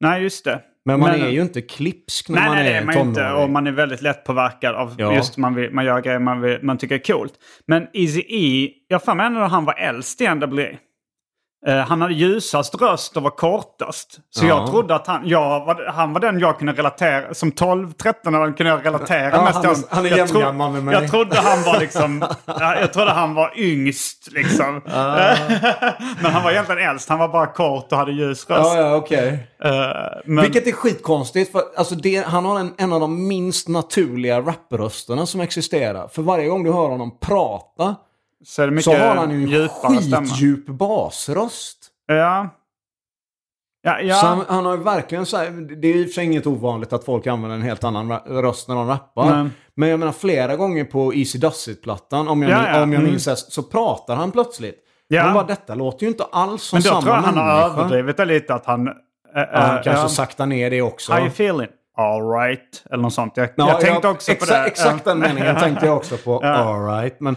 [0.00, 0.60] Nej, just det.
[0.84, 3.32] Men man är ju inte klipsk när Nej, man nej, det är man inte.
[3.32, 5.14] Och man är väldigt lätt påverkad av Ja.
[5.14, 7.34] just man, vill, man gör grejer man, vill, man tycker är coolt.
[7.66, 10.66] Men Easy E, jag har för mig när han var äldst i NWA.
[11.66, 14.18] Eh, han hade ljusast röst och var kortast.
[14.30, 14.48] Så Ja.
[14.48, 18.72] jag trodde att han, jag var, han var den jag kunde relatera, som 12-13 kunde
[18.72, 19.84] jag relatera Ja, mest han till.
[19.90, 20.94] han är Jag tro- med mig.
[20.94, 24.82] Jag trodde han var liksom, ja, jag trodde han var yngst liksom.
[26.22, 28.60] Men han var egentligen äldst, han var bara kort och hade ljus röst.
[28.74, 29.48] Ja, ja, okej.
[29.64, 29.70] Eh,
[30.24, 31.52] men, Vilket är skitkonstigt.
[31.52, 36.08] För, alltså det, han har en, en av de minst naturliga rapprösterna som existerar.
[36.08, 37.96] För varje gång du hör honom prata
[38.44, 41.78] så mycket så har han ju en skitdjup basröst.
[42.06, 42.48] Ja.
[43.82, 44.14] Ja, ja.
[44.14, 46.46] Så han, han har ju verkligen så här, det är i och för sig inget
[46.46, 49.42] ovanligt att folk använder en helt annan röst när de rappar.
[49.42, 49.50] Nej.
[49.76, 52.82] Men jag menar flera gånger på Easy Does It-plattan, om jag, Ja, ja.
[52.82, 53.10] om jag Mm.
[53.10, 54.78] minns rätt, så pratar han plötsligt.
[55.08, 55.24] Ja.
[55.24, 57.60] Man bara, detta låter ju inte alls som Men då samma tror jag han har
[57.60, 57.80] människa.
[57.80, 58.88] överdrivit det lite att han...
[58.88, 58.94] Uh,
[59.36, 61.12] Ja, han kanske saktar ner det också.
[61.12, 61.68] How you feeling?
[61.96, 62.82] All right.
[62.90, 63.36] Eller något sånt.
[63.36, 64.64] Jag, Ja, jag tänkte ja, också på det.
[64.66, 66.40] Exakt den meningen tänkte jag också på.
[66.42, 66.48] Ja.
[66.54, 67.20] All right.
[67.20, 67.36] Men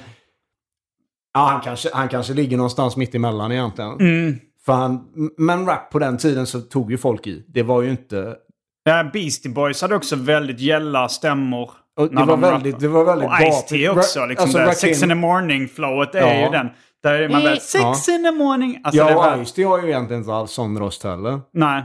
[1.37, 3.91] ja, han, kanske, han kanske ligger någonstans mitt emellan egentligen.
[3.91, 4.35] Mm.
[4.65, 5.05] För han,
[5.37, 7.45] men rap på den tiden så tog ju folk i.
[7.47, 8.35] Det var ju inte...
[8.83, 11.71] Ja, Beastie Boys hade också väldigt gälla stämmor.
[11.99, 14.25] Och det var de väldigt- det var väldigt Och Ice-T också.
[14.25, 14.65] Liksom alltså, det.
[14.65, 16.45] Rakim- Six in the morning-flowet är Ja.
[16.45, 16.69] ju den.
[17.03, 18.81] Där är man väl Six in the morning.
[18.83, 21.41] Alltså, det ja, var, Ice-T har ju egentligen inte alls sån röst heller.
[21.53, 21.83] Nej.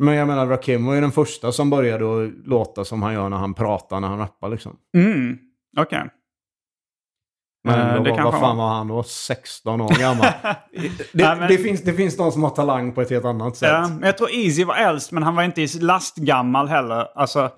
[0.00, 3.28] Men jag menar, Rakim var ju den första som började att låta som han gör
[3.28, 4.76] när han pratar, när han rappar liksom.
[4.96, 5.38] Mm.
[5.78, 6.02] Okej.
[7.68, 8.64] Men Eh, då det var, vad fan var.
[8.68, 9.02] var han då?
[9.02, 10.26] 16 år gammal.
[10.42, 10.54] det,
[11.12, 13.68] Nej, men- det, finns, det finns de som har talang på ett helt annat sätt.
[13.72, 17.06] Ja, men jag tror Easy var äldst, men han var inte lastgammal heller.
[17.18, 17.50] Alltså,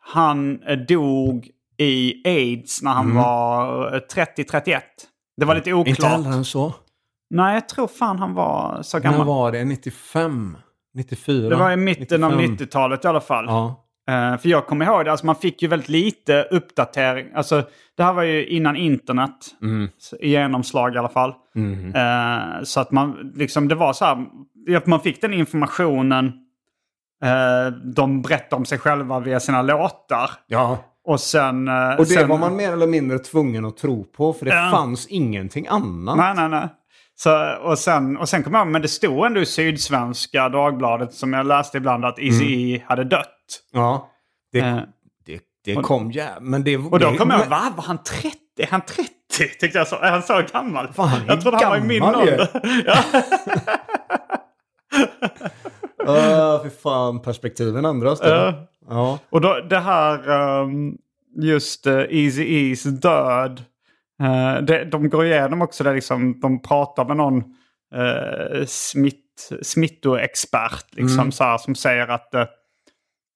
[0.00, 4.00] han eh, dog i aids när han var eh,
[4.36, 4.80] 30-31.
[5.36, 6.12] Det var lite Inte oklart.
[6.12, 6.74] äldre än så.
[7.30, 9.26] Nej, jag tror fan han var så När gammal.
[9.26, 9.64] var det?
[9.64, 10.56] 95?
[10.94, 11.48] 94?
[11.48, 12.56] Det var i mitten av 95.
[12.66, 13.44] 90-talet i alla fall.
[13.48, 13.82] Ja.
[14.08, 17.26] Eh, för jag kommer ihåg det, alltså man fick ju väldigt lite uppdatering.
[17.34, 17.62] Alltså,
[17.96, 19.36] det här var ju innan internet.
[19.62, 19.88] Mm.
[20.20, 21.34] Genomslag i alla fall.
[21.94, 24.26] Eh, så att man liksom, det var så här,
[24.76, 26.32] att man fick den informationen.
[27.24, 30.30] eh, de berättade om sig själva via sina låtar.
[30.46, 30.78] ja.
[31.08, 31.68] Och sen...
[31.68, 35.06] Och det sen, var man mer eller mindre tvungen att tro på, för det fanns
[35.06, 36.16] ingenting annat.
[36.16, 36.68] Nej, nej, nej.
[37.14, 41.32] Så, och, sen, och sen kom jag men det stod ändå i Sydsvenska Dagbladet som
[41.32, 43.35] jag läste ibland att Eazy E hade dött.
[43.72, 44.10] Ja.
[44.52, 44.80] Det, Eh,
[45.26, 46.76] det, det kom ja, men det...
[46.76, 47.72] och då kom jag va?
[47.76, 48.38] Var han 30?
[48.58, 49.10] Är han 30?
[49.60, 49.96] Tyckte jag så.
[49.96, 50.92] Är han så gammal?
[50.92, 52.48] Fan, jag trodde han var i min ålder.
[52.86, 53.04] ja.
[56.08, 58.28] Uh, för fan, perspektiven ändras då.
[58.28, 58.68] Ja.
[58.88, 59.18] Ja.
[59.30, 60.30] Och då, det här,
[60.60, 60.98] um,
[61.36, 63.64] just uh, Easy E's död.
[64.22, 67.36] Uh, det, de går igenom också det liksom, de pratar med någon
[67.96, 72.34] uh, smitt, smittoexpert liksom, så här, som säger att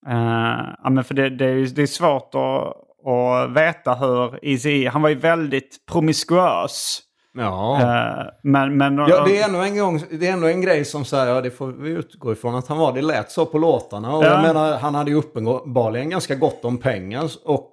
[0.08, 2.74] uh, uh, ja, men för det, det, är, ju- det är svårt att,
[3.12, 7.00] att veta hur Easy han var ju väldigt promiskuös.
[7.32, 7.80] Ja.
[7.80, 11.04] Eh, men, men, Ja, det är ändå en, gång, det är ändå en grej som
[11.04, 12.92] så här, ja, det får vi utgå ifrån att han var.
[12.92, 14.16] Det lät så på låtarna.
[14.16, 14.28] Och Ja.
[14.28, 17.70] jag menar, han hade ju uppenbarligen ganska gott om pengar och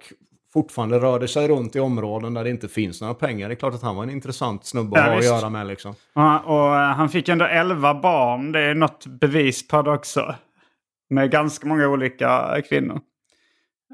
[0.52, 3.48] fortfarande rörde sig runt i områden där det inte finns några pengar.
[3.48, 5.30] Det är klart att han var en intressant snubbe Ja, att ha att visst.
[5.32, 5.94] göra med liksom.
[6.14, 8.52] Ja, och eh, han fick ändå 11 barn.
[8.52, 10.34] Det är något bevis på det också.
[11.10, 13.00] Med ganska många olika kvinnor.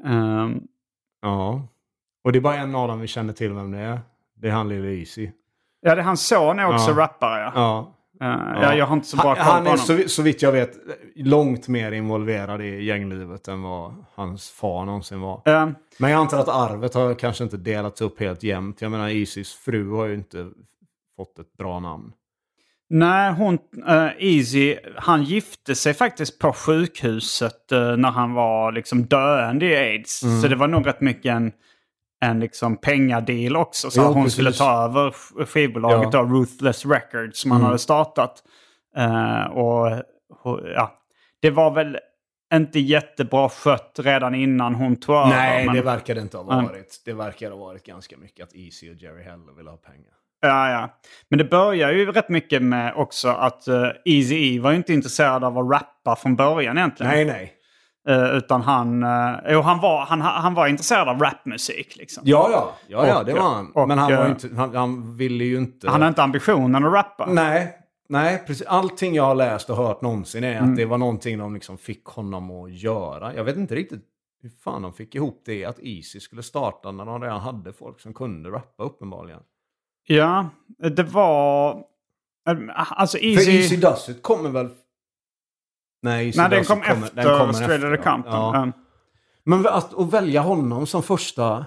[0.05, 0.61] Ehm,
[1.21, 1.67] Ja.
[2.23, 3.99] Och det är bara en av dem vi känner till vem det är.
[4.35, 5.29] Det är han Lille Easy.
[5.81, 6.97] ja, det, hans son är också Ja.
[6.97, 7.51] rappare.
[7.55, 7.91] Ja.
[8.19, 8.25] Ja.
[8.25, 10.03] Eh, ja, jag har inte så bra han, koll han på är honom.
[10.03, 10.77] så, så vitt jag vet
[11.15, 15.41] långt mer involverad i gänglivet än vad hans far någonsin var.
[15.45, 18.81] Eh, Men jag antar att arvet har kanske inte delats upp helt jämnt.
[18.81, 20.49] Jag menar Isis fru har ju inte
[21.15, 22.11] fått ett bra namn.
[22.89, 29.05] Nej, hon, eh, Easy, han gifte sig faktiskt på sjukhuset eh, när han var liksom
[29.05, 30.23] döende i aids.
[30.23, 30.41] Mm.
[30.41, 31.51] Så det var nog rätt mycket en,
[32.25, 33.91] en liksom pengadeal också.
[33.91, 34.33] Så Jo, hon precis.
[34.33, 36.19] skulle ta över sk- skivbolaget Ja.
[36.19, 36.33] Mm.
[36.33, 38.43] Ruthless Records som han hade startat.
[38.97, 40.01] Eh, och
[40.43, 40.93] och, ja,
[41.41, 41.97] det var väl
[42.53, 45.27] inte jättebra skött redan innan hon tog över.
[45.29, 46.65] Nej, men- det verkar det inte ha Mm.
[46.65, 47.01] varit.
[47.05, 50.13] Det verkar ha varit ganska mycket att Easy och Jerry Heller ville ha pengar.
[50.41, 50.89] Ja, ja.
[51.29, 54.93] Men det börjar ju rätt mycket med också att uh, Easy E var ju inte
[54.93, 57.11] intresserad av att rappa från början egentligen.
[57.11, 57.51] Nej, nej.
[58.07, 61.95] Eh, utan han, uh, jo, han, var, han, han var intresserad av rapmusik.
[61.95, 62.23] Liksom.
[62.25, 62.73] Ja, ja.
[62.87, 63.71] Ja, ja, Och, det var han.
[63.71, 65.89] och, Men han, var inte, han, han ville ju inte...
[65.89, 67.25] Han har inte ambitionen att rappa.
[67.25, 67.77] Nej,
[68.09, 68.67] nej, precis.
[68.67, 70.69] Allting jag har läst och hört någonsin är Mm.
[70.71, 73.35] att det var någonting de liksom fick honom att göra.
[73.35, 74.01] Jag vet inte riktigt
[74.41, 77.99] hur fan de fick ihop det att Easy skulle starta när de redan hade folk
[77.99, 79.39] som kunde rappa uppenbarligen.
[80.07, 80.49] Ja,
[80.91, 81.69] det var...
[82.49, 83.51] eh, Alltså För Easy...
[83.51, 84.69] Easy Does It kommer väl...
[86.01, 88.11] Nej, Easy Nej, den kom kommer- efter den kommer Straight Outta ja.
[88.11, 88.33] Compton.
[88.55, 88.61] Ja.
[88.61, 88.73] Um,
[89.43, 91.65] Men att, att välja honom som första...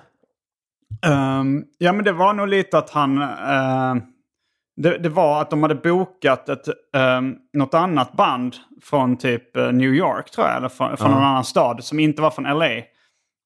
[1.06, 3.22] Ehm, ja, men det var nog lite att han...
[3.22, 3.94] eh,
[4.76, 6.68] det, det var att de hade bokat ett,
[7.18, 10.56] um, något annat band från typ eh, New York, tror jag.
[10.56, 12.68] Eller från, från någon annan stad som inte var från LA.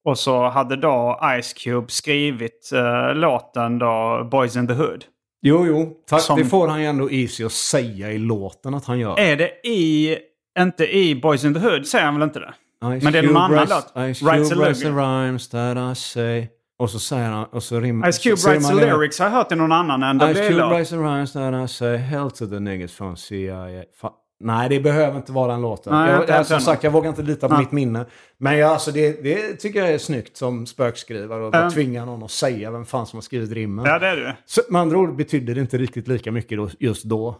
[0.04, 5.04] Och så hade då Ice Cube skrivit eh, låten då Boys in the Hood.
[5.42, 5.96] Jo, jo.
[6.08, 9.20] Tack, Som- Det får han ju ändå Easy att säga i låten att han gör.
[9.20, 10.16] Är det i...
[10.58, 12.52] Inte i Boys in the Hood säger han väl inte det?
[12.98, 14.14] Ice men det är en annan låt.
[14.14, 16.48] Ice Cube writes the rhymes that I say.
[16.78, 17.44] Och så säger han...
[17.44, 18.12] Och så rimmar...
[18.12, 20.90] Ice Cube writes the lyrics har jag hört i någon annan än Ice Cube writes
[20.90, 21.96] the rhymes that I say.
[21.96, 23.66] Hell to the niggas from CIA.
[24.00, 24.12] Fa-
[24.42, 25.92] Nej, det behöver inte vara den låten.
[25.92, 27.62] Nej, jag, som sagt, jag vågar inte lita på Nej.
[27.62, 28.06] mitt minne.
[28.38, 31.44] Men jag, alltså, det, det tycker jag är snyggt som spökskrivare.
[31.44, 33.84] Och bara tvinga någon att säga vem fan som har skrivit rimmen.
[33.84, 34.36] Ja, det är det.
[34.46, 37.36] Så, med andra ord betyder det inte riktigt lika mycket då, just då.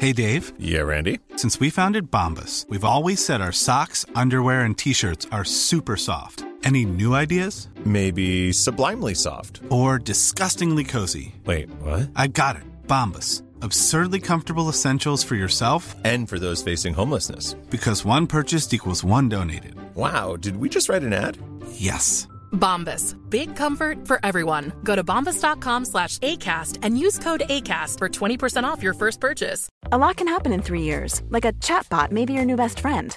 [0.00, 0.52] Hey, Dave.
[0.58, 1.18] Yeah, Randy.
[1.36, 5.96] Since we founded Bombus, we've always said our socks, underwear, and t shirts are super
[5.96, 6.42] soft.
[6.64, 7.68] Any new ideas?
[7.84, 9.60] Maybe sublimely soft.
[9.70, 11.34] Or disgustingly cozy?
[11.44, 12.10] Wait, what?
[12.16, 12.62] I got it.
[12.86, 13.42] Bombus.
[13.62, 17.54] Absurdly comfortable essentials for yourself And for those facing homelessness.
[17.70, 19.74] because one purchased equals one donated.
[19.94, 21.36] Wow, did we just write an ad?
[21.72, 22.26] Yes.
[22.52, 23.14] Bombas.
[23.30, 24.72] Big comfort for everyone.
[24.82, 29.68] Go to bombas.com slash ACAST and use code ACAST for 20% off your first purchase.
[29.92, 32.80] A lot can happen in three years, like a chatbot may be your new best
[32.80, 33.16] friend.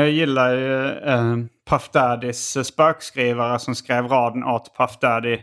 [0.00, 1.36] Jag gillar ju eh,
[1.70, 5.38] Puff Daddys eh, spökskrivare som skrev raden åt Puff Daddy.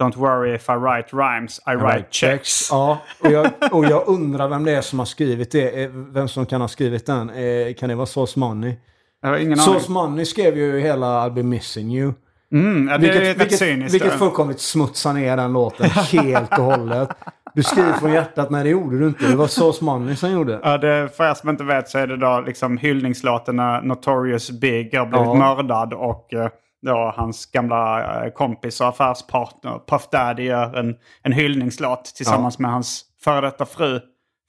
[0.00, 2.68] Don't worry if I write rhymes, I write checks.
[2.70, 5.82] Ja, och jag, och jag undrar vem det är som har skrivit det.
[5.84, 7.30] Eh, Vem som kan ha skrivit den.
[7.30, 8.74] Eh, Kan det vara Sauce Money?
[9.22, 9.92] Jag har ingen Sauce aning.
[9.92, 12.12] Money skrev ju hela I'll be missing you.
[12.52, 13.94] Mm, ja, det är Vilket, rätt vilket, cyniskt.
[13.94, 14.18] vilket det.
[14.18, 17.08] fullkomligt smutsar ner den låten helt och hållet.
[17.56, 19.26] Du skriver från hjärtat, nej det gjorde du inte.
[19.28, 20.60] Det var Sauce Money som gjorde.
[20.62, 24.50] Ja, det, för er som inte vet så är det då liksom hyllningslåten när Notorious
[24.50, 25.34] Big har blivit Ja.
[25.34, 26.48] mördad och eh,
[26.82, 32.70] då hans gamla eh, kompis och affärspartner Puff Daddy gör en, en hyllningslåt tillsammans med
[32.70, 34.00] hans före detta fru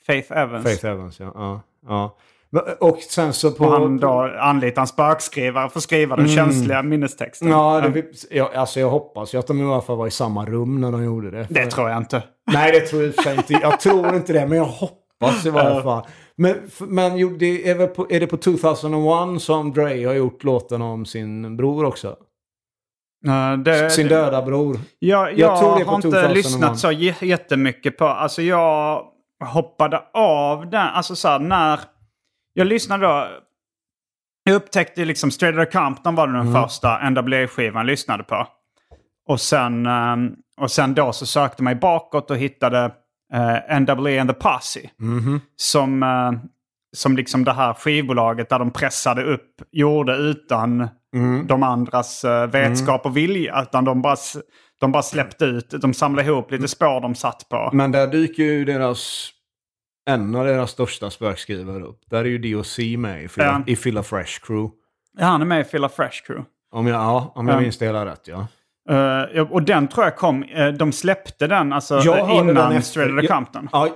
[0.08, 0.64] Faith Evans.
[0.64, 1.32] Faith Evans, ja.
[1.36, 2.16] ja, ja.
[2.80, 3.66] Och sen så på...
[3.66, 7.48] Och han då anlitar en spökskrivare för att skriva den känsliga minnestexten.
[7.48, 7.60] Mm.
[7.60, 10.46] Ja, det, jag, alltså jag hoppas ju att de i alla fall var i samma
[10.46, 11.48] rum när de gjorde det.
[11.50, 12.24] Det tror jag inte.
[12.52, 13.54] Nej, det tror jag för inte.
[13.54, 16.08] Jag tror inte det, men jag hoppas i varje fall.
[16.36, 20.82] Men, men det är, väl på, är det på 2001 som Dre har gjort låten
[20.82, 22.16] om sin bror också?
[23.66, 24.80] Det, Sin döda bror.
[25.00, 26.36] Jag, jag, Jag tror det är på har inte 2001.
[26.38, 26.92] lyssnat så
[27.22, 28.06] jättemycket på...
[28.06, 29.04] Alltså jag
[29.46, 30.88] hoppade av den.
[30.88, 31.80] Alltså så här, när...
[32.58, 33.28] Jag lyssnade då...
[34.44, 36.54] Jag upptäckte liksom Straight Outta Compton var den Mm.
[36.54, 38.48] första NWA-skivan jag lyssnade på.
[39.28, 40.32] Och sen, ehm,
[40.62, 42.86] och sen då så sökte mig bakåt och hittade
[43.36, 44.80] uh, NWA and the Posse.
[45.00, 45.42] Mhm.
[45.56, 46.32] Som, eh,
[46.96, 51.48] som liksom det här skivbolaget där de pressade upp gjorde utan Mm.
[51.48, 53.62] de andras eh, vetskap och vilja.
[53.62, 54.16] Utan de bara,
[54.80, 57.70] de bara släppte ut, de samlade ihop lite spår de satt på.
[57.74, 59.30] Men där dyker ju deras...
[60.08, 62.00] En av deras största spökskrivare upp.
[62.10, 63.62] Där är ju DOC med i Filla, Ja.
[63.74, 64.72] i Filla Fresh Crew.
[65.18, 66.46] Ja, han är med i Filla Fresh Crew.
[66.72, 67.62] Om jag, ja, om jag Ja.
[67.62, 68.48] minns det hela rätt, ja.
[68.90, 73.12] Ja, och den tror jag kom, eh, de släppte den alltså innan den Straight efter.
[73.14, 73.70] Outta Jag- Compton.
[73.72, 73.90] Ja,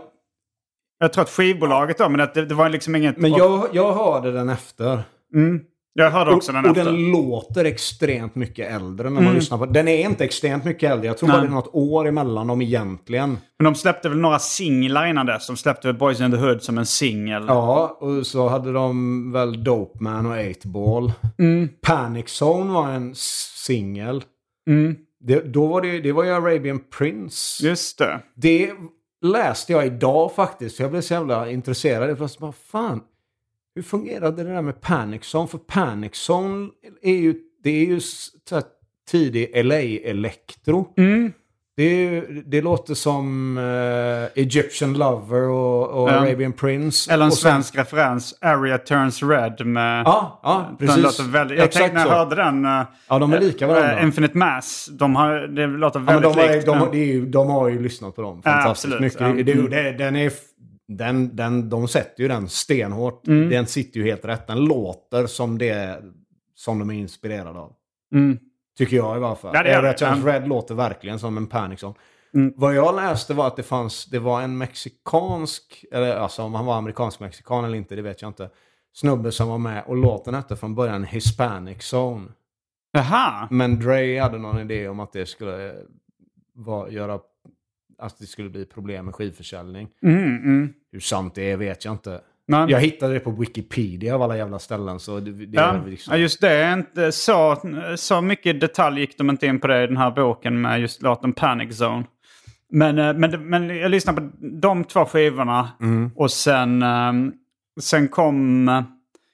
[0.99, 3.17] Jag tror att skivbolaget då, men att det, det var liksom inget...
[3.17, 4.99] men jag, jag hörde den efter.
[5.35, 5.61] Mm.
[5.93, 6.91] Jag hörde också och, den och efter.
[6.91, 9.73] den låter extremt mycket äldre när man lyssnar på den.
[9.73, 11.07] Den är inte extremt mycket äldre.
[11.07, 11.37] Jag tror Nej.
[11.37, 13.37] bara det är något år emellan dem egentligen.
[13.59, 15.47] Men de släppte väl några singlar innan dess.
[15.47, 17.45] De släppte väl Boys in the Hood som en singel.
[17.47, 21.11] Ja, och så hade de väl Dope Man och 8-Ball.
[21.39, 21.69] Mm.
[21.81, 24.23] Panic Zone var en singel.
[24.67, 24.95] Mm.
[25.19, 27.67] Det, då var det, det var ju Arabian Prince.
[27.67, 28.19] Just det.
[28.35, 28.71] Det
[29.25, 30.79] läste jag idag faktiskt.
[30.79, 32.17] Jag blev så jävla intresserad.
[32.17, 33.01] Fast vad fan.
[33.75, 35.47] Hur fungerade det där med Panic Zone?
[35.47, 36.69] För Panic Zone
[37.01, 37.99] är ju, det är ju
[39.11, 40.93] tidig LA-elektro.
[40.97, 41.33] Mm.
[41.75, 46.13] Det, det låter som eh, Egyptian Lover och, och Ja.
[46.13, 47.13] Arabian Prince.
[47.13, 48.37] Eller en svensk referens.
[48.41, 50.03] Area Turns Red med...
[50.05, 51.19] Ja, ja precis.
[51.19, 52.15] väldigt, jag Exakt tänkte när jag så.
[52.15, 52.65] hörde den...
[52.65, 53.97] eh, Ja, de är lika varandra.
[53.99, 54.89] eh, Infinite Mass.
[54.91, 56.65] De har, det låter Ja, väldigt de, har, likt.
[56.65, 59.01] de, har, är ju, de har ju lyssnat på dem fantastiskt absolut.
[59.01, 59.21] mycket.
[59.37, 59.43] Ja.
[59.43, 59.69] Det, Mm.
[59.71, 60.31] det, den är,
[60.97, 63.27] den, den, de sätter ju den stenhårt.
[63.27, 63.49] Mm.
[63.49, 64.47] Den sitter ju helt rätt.
[64.47, 66.03] Den låter som det
[66.55, 67.73] som de är inspirerade av.
[68.13, 68.39] Mm.
[68.77, 69.51] Tycker jag i alla fall.
[69.53, 70.31] Ja, det gör det.
[70.31, 71.95] Red låter verkligen som en Panic Zone.
[72.33, 72.53] Mm.
[72.55, 76.65] Vad jag läste var att det fanns, det var en mexikansk, eller alltså om han
[76.65, 78.49] var amerikansk-mexikan eller inte, det vet jag inte.
[78.93, 82.27] Snubbe som var med och låten hette från början Hispanic Zone.
[82.91, 83.47] Jaha.
[83.51, 85.75] Men Dre hade någon idé om att det skulle eh,
[86.53, 87.19] vara, göra
[88.01, 89.87] att det skulle bli problem med skivförsäljning.
[90.03, 90.73] Mm, mm.
[90.91, 92.21] Hur sant det är vet jag inte.
[92.47, 94.99] Men, Jag hittade det på Wikipedia av alla jävla ställen.
[94.99, 96.13] Så det, det ja, liksom...
[96.13, 96.73] ja, just det.
[96.73, 97.57] Inte så,
[97.95, 101.01] så mycket detalj gick de inte in på det i den här boken med just
[101.01, 102.03] låten Panic Zone.
[102.69, 106.11] Men, eh, men, men jag lyssnade på de två skivorna Mm.
[106.15, 107.33] och sen, ehm,
[107.81, 108.83] sen kom eh,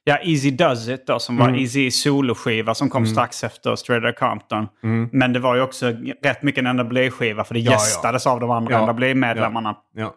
[0.08, 1.60] ja, Easy Does It då, som var Mm.
[1.60, 4.68] Easy soloskiva som kom strax efter Straight Outta Compton.
[5.12, 5.94] Men det var ju också
[6.24, 7.72] rätt mycket en NWA-skiva för det ja.
[7.72, 8.92] gästades av de andra Ja.
[8.92, 9.76] NWA-medlemmarna.
[9.96, 10.14] Ja.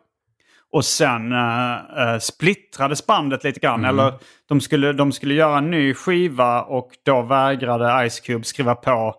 [0.73, 3.85] Och sen uh, splittrades bandet lite grann.
[3.85, 3.91] Mm.
[3.91, 4.15] Eller
[4.49, 9.15] de skulle, de skulle göra en ny skiva och då vägrade Ice Cube skriva på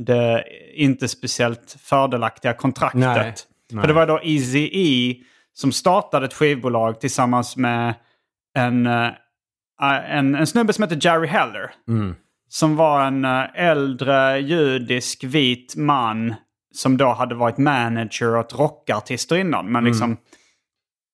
[0.00, 0.44] det
[0.74, 3.00] inte speciellt fördelaktiga kontraktet.
[3.00, 3.34] Nej,
[3.70, 3.86] För nej.
[3.86, 5.16] det var då Easy E
[5.54, 7.94] som startade ett skivbolag tillsammans med
[8.54, 9.08] en, eh,
[9.82, 11.70] en, en snubbe som heter Jerry Heller.
[11.88, 12.14] Mm.
[12.48, 16.34] Som var en eh, äldre judisk vit man
[16.74, 19.60] som då hade varit manager åt rockartister innan.
[19.60, 19.72] Mm.
[19.72, 20.16] Men, liksom,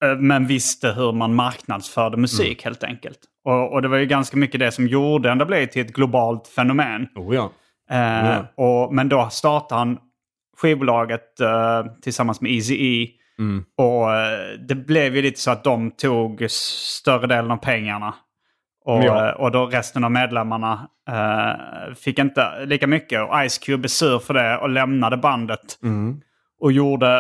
[0.04, 2.70] eh, men visste hur man marknadsförde musik Mm.
[2.70, 3.18] helt enkelt.
[3.44, 7.08] Och, och det var ju ganska mycket det som gjorde NWA till ett globalt fenomen.
[7.14, 7.52] Oh, ja.
[7.90, 7.98] Eh,
[8.28, 8.46] Ja.
[8.64, 9.98] och, men då startade han
[10.56, 13.08] skivbolaget eh, tillsammans med Eazy-E.
[13.38, 13.64] Mm.
[13.76, 18.14] Och eh, det blev ju lite så att de tog större delen av pengarna.
[18.84, 19.28] Och, Ja.
[19.28, 23.20] eh, och då resten av medlemmarna eh, fick inte lika mycket.
[23.22, 25.78] Och Ice Cube är sur för det och lämnade bandet.
[25.82, 26.20] Mm.
[26.60, 27.18] Och gjorde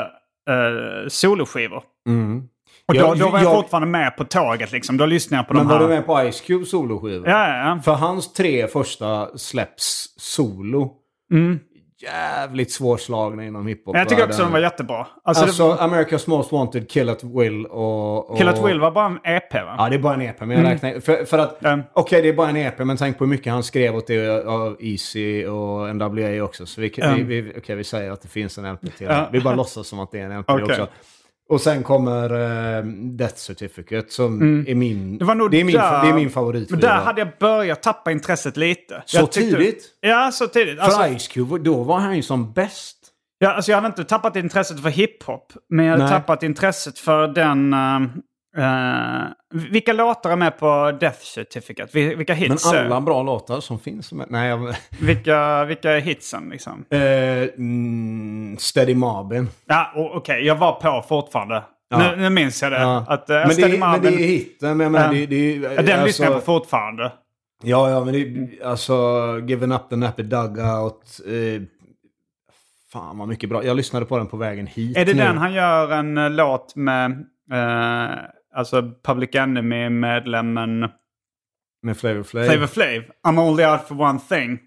[0.50, 1.82] eh, soloskivor.
[2.08, 2.42] Mm.
[2.88, 4.96] Och då, Jag- då var jag, jag- fortfarande med på tåget liksom.
[4.96, 5.88] Då lyssnade jag på Men de var här.
[5.88, 7.30] du med på Ice Cube soloskiva?
[7.30, 7.80] Ja, ja, ja.
[7.82, 10.92] För hans tre första släpps solo.
[11.32, 11.58] Mm.
[12.02, 13.92] Jävligt svårslagna inom hiphop.
[13.92, 15.06] Men jag tycker också de var jättebra.
[15.24, 18.30] Alltså, Alltså, det, America's Most Wanted, Kill at Will och...
[18.30, 18.38] och...
[18.38, 19.74] Kill at Will var bara en EP va?
[19.78, 20.40] Ja, det är bara en EP.
[20.40, 21.00] Men jag räknar...
[21.00, 21.64] För, för att...
[21.64, 21.82] Mm.
[21.92, 24.44] Okej, det är bara en EP, men tänk på hur mycket han skrev åt det
[24.46, 26.66] av Easy och NWA också.
[26.66, 27.26] Så vi, Mm.
[27.26, 29.06] vi, vi, okej, vi säger att det finns en LP till.
[29.06, 29.28] Ja.
[29.32, 30.64] Vi bara låtsas som att det är en LP Okej.
[30.64, 30.86] också.
[31.50, 32.30] Och sen kommer
[32.78, 32.84] eh,
[33.16, 35.18] Death Certificate som är min, Mm.
[35.18, 36.70] Det var nog det är min, där, det är min favorit.
[36.70, 39.02] Men där hade jag börjat tappa intresset lite.
[39.06, 39.84] Så tyckte- tidigt?
[40.00, 40.78] Ja, så tidigt.
[40.78, 42.96] För Alltså, Ice Cube, då var han ju som bäst.
[43.38, 45.52] ja, alltså jag hade inte tappat intresset för hiphop.
[45.70, 46.12] Men jag hade Nej.
[46.12, 47.72] tappat intresset för den...
[47.72, 48.00] eh,
[48.56, 49.22] eh,
[49.70, 51.98] vilka låtar är med på Death Certificate?
[51.98, 52.72] Vil- Vilka Men hits?
[52.72, 54.12] är- alla bra låtar som finns.
[54.12, 54.26] Med.
[54.30, 56.84] Nej, jag, Vilka, vilka är hitsen liksom?
[56.90, 59.48] mm, Steady Mobbin.
[59.66, 60.46] Ja, okej.
[60.46, 61.62] jag var på fortfarande.
[61.88, 61.98] Ja.
[61.98, 62.80] Nu, nu minns jag det.
[62.80, 63.04] Ja.
[63.08, 64.76] Att, uh, men, det är, men Marvin, det är hitten.
[64.76, 65.08] Men, Ja.
[65.08, 67.12] det, det, den lyssnar jag på alltså- fortfarande.
[67.62, 68.94] Ja, ja, men det är alltså
[69.46, 71.20] Given Up the Nappy Dugout.
[71.26, 71.62] Eh,
[72.92, 73.64] fan vad mycket bra.
[73.64, 75.22] Jag lyssnade på den på vägen hit Är det nu.
[75.22, 77.24] den han gör en låt med...
[78.54, 80.88] alltså Public Enemy-medlemmen
[81.82, 82.44] Med Flavor Flav?
[82.44, 83.04] Flavor Flav?
[83.26, 84.60] I'm only out for one thing.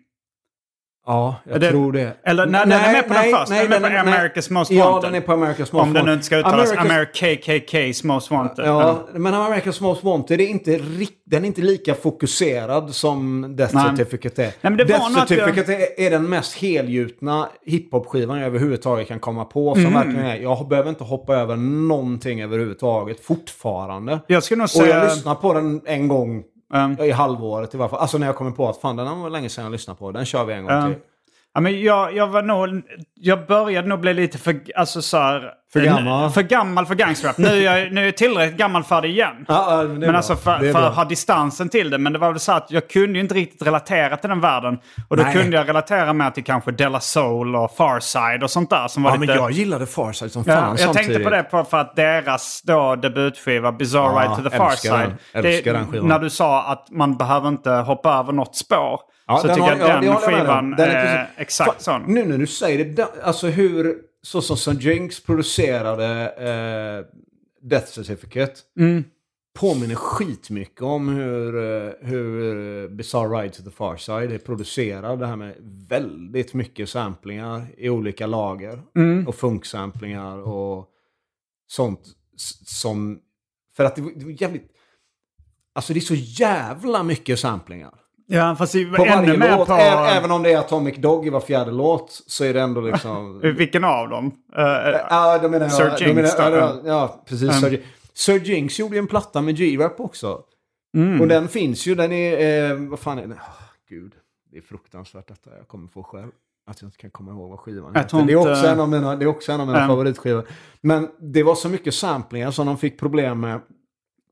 [1.06, 2.14] Ja, jag det- tror det.
[2.24, 3.48] Eller nej, den är med på den först.
[3.52, 5.12] Den är med på America's Most Ja, Wanted.
[5.12, 5.96] den är på America's Most Om Wanted.
[5.96, 8.66] den nu inte ska uttalas America's- America KKK's Most Wanted.
[8.66, 10.80] Ja, men America's Most Wanted är inte,
[11.26, 13.84] den är inte lika fokuserad som Death Nej.
[13.98, 14.46] Certificate är.
[14.46, 18.48] Nej, men det var Death nog att jag- Certificate är, den mest helgjutna hiphop-skivan jag
[18.48, 19.74] överhuvudtaget kan komma på.
[19.74, 19.94] Som Mm.
[19.94, 24.20] verkligen är, jag behöver inte hoppa över någonting överhuvudtaget fortfarande.
[24.28, 24.96] Jag skulle nog Och säga...
[24.98, 26.44] jag lyssnar på den en gång
[26.74, 28.00] Um, i halvåret i varje fall.
[28.00, 30.12] Alltså när jag kommer på att fan den var länge sedan jag lyssnade på.
[30.12, 30.86] Den kör vi en gång Ja.
[30.88, 30.96] till.
[31.56, 32.82] Ja, men jag, jag var nog...
[33.16, 34.62] Jag började nog bli lite för...
[34.76, 36.30] Alltså så här, För gammal?
[36.32, 37.38] För gammal för gangsterrap.
[37.38, 39.46] Nu är jag, nu är jag tillräckligt gammal för det igen.
[39.48, 40.16] Ja, ja, men det Men bra.
[40.18, 41.98] alltså för, för att ha distansen till det.
[41.98, 44.80] Men det var väl så att jag kunde ju inte riktigt relatera till den världen.
[45.08, 45.34] Och då Nej.
[45.36, 48.88] kunde jag relatera med till kanske Della Soul och Farside och sånt där.
[48.88, 49.40] Som var Ja, men lite...
[49.40, 51.08] jag gillade Farside som Ja, fan jag samtidigt.
[51.08, 54.72] tänkte på det på, för att deras då debutskiva Bizarre Ja, Ride to the Far
[54.72, 55.16] älskar Side.
[55.34, 55.46] den.
[55.46, 56.08] Älskar den skivan.
[56.08, 59.00] När du sa att man behöver inte hoppa över något spår.
[59.28, 60.72] Ja, så den tycker har- jag ja, den med skivan.
[60.72, 62.02] Den är precis- exakt Fa- sån.
[62.14, 64.72] Nu när du säger det, da- alltså hur, så som St.
[64.90, 66.06] Jinx producerade
[66.38, 67.06] eh,
[67.70, 68.54] Death Certificate.
[68.80, 69.04] Mm.
[69.60, 75.20] Påminner skitmycket om hur, eh, hur Bizarre Ride to the Far Side är producerad.
[75.20, 75.56] Det här med
[75.90, 78.82] väldigt mycket samplingar i olika lager.
[78.96, 79.28] Mm.
[79.28, 80.88] Och funksamplingar och
[81.68, 82.00] sånt
[82.66, 83.20] som...
[83.76, 84.70] För att det var jävligt...
[85.76, 87.94] Alltså det är så jävla mycket samplingar.
[88.34, 89.74] Ja, fast På varje låt, på...
[89.74, 93.40] även om det är Atomic Dog i var fjärde låt, så är det ändå liksom...
[93.58, 94.32] Vilken av dem?
[94.58, 94.64] Eh,
[95.10, 95.70] Ja, då menar.
[95.70, 97.50] Sir Jinx menar, ja, ja, precis.
[97.50, 97.62] Mm.
[97.62, 97.84] Sir.
[98.14, 100.40] Sir Jinx gjorde ju en platta med G-Rap också.
[100.98, 101.22] Mm.
[101.22, 102.72] Och den finns ju, den är...
[102.72, 103.32] Eh, vad fan är den?
[103.32, 103.38] Oh,
[103.90, 104.14] gud,
[104.52, 106.32] det är fruktansvärt detta jag kommer få själv.
[106.68, 108.24] Att jag inte kan komma ihåg vad skivan heter.
[108.28, 109.90] Det är också en av mina, det är också en av mina Mm.
[109.90, 110.48] favoritskivor.
[110.82, 113.60] Men det var så mycket samplingar som de fick problem med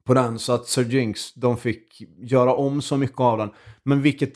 [0.04, 3.49] på den så att Sir Jinx, de fick göra om så mycket av den.
[3.84, 4.34] Men vilket,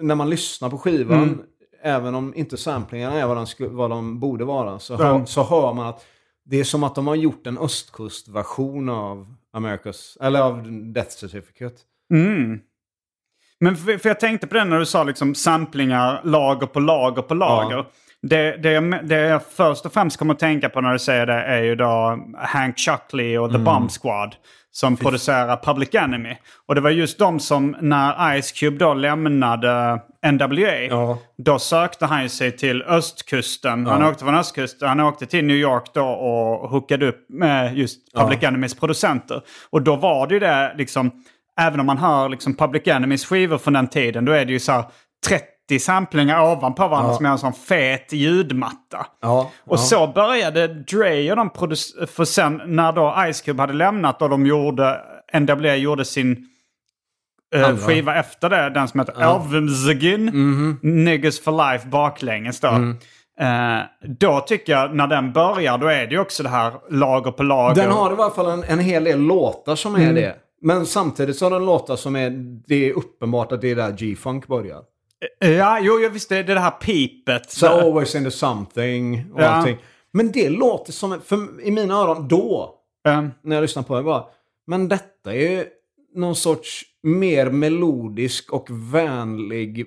[0.00, 1.40] när man lyssnar på skivan, Mm.
[1.82, 4.96] även om inte samplingarna är vad de, vad de borde vara, så, Ja.
[4.98, 6.06] hör, så hör man att
[6.44, 10.62] det är som att de har gjort en östkustversion av Americas, eller av
[10.92, 11.76] Death Certificate.
[12.12, 12.60] Mm.
[13.60, 17.22] Men för, för jag tänkte på det när du sa liksom samplingar, lager på lager
[17.22, 17.86] på lager.
[18.22, 21.26] Det, det, jag, det jag först och främst kommer att tänka på när du säger
[21.26, 24.36] det är ju då Hank Chuckley och The Bomb Squad.
[24.70, 26.36] Som producerar Public Enemy.
[26.66, 30.00] Och det var just de som när Ice Cube då lämnade
[30.32, 30.74] NWA.
[30.90, 31.18] Ja.
[31.38, 33.86] Då sökte han ju sig till östkusten.
[33.86, 34.88] Han åkte från östkusten.
[34.88, 39.42] Han åkte till New York då och hookade upp med just Public Enemys producenter.
[39.70, 41.10] Och då var det ju det liksom,
[41.60, 44.60] även om man hör liksom Public Enemys skivor från den tiden, då är det ju
[44.60, 44.84] så här
[45.28, 45.44] 30
[45.78, 49.06] samplingar ovanpå varandra som är en sån fet ljudmatta.
[49.22, 53.72] Ja, Och så började Dre och de produc- för sen när då Ice Cube hade
[53.72, 55.00] lämnat och de gjorde,
[55.40, 56.48] NWA gjorde sin
[57.54, 57.76] Andra.
[57.76, 60.78] skiva efter det, den som heter Alvimzagin, Mhm.
[60.82, 62.68] Niggas for Life baklänges då.
[62.68, 62.96] Mm.
[63.40, 63.82] Eh,
[64.18, 67.42] då tycker jag, när den börjar, då är det ju också det här lager på
[67.42, 67.82] lager.
[67.82, 70.14] Den har i varje fall en, en hel del låtar som är Mm.
[70.14, 70.36] det.
[70.62, 72.30] Men samtidigt så har den låtar som är,
[72.66, 74.78] det är uppenbart att det är där G-Funk börjar.
[75.40, 77.50] Eh, Ja, jo, jag visste, det det här pipet.
[77.50, 79.46] Så Always into something och Ja.
[79.48, 79.76] allting.
[80.12, 82.74] Men det låter som, för i mina öron då,
[83.08, 84.24] Eh, när jag lyssnar på det bara,
[84.66, 85.66] men detta är ju
[86.14, 89.86] någon sorts mer melodisk och vänlig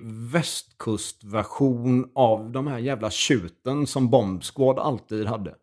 [0.82, 5.54] västkustversion av de här jävla tjuten som Bomb Squad alltid hade.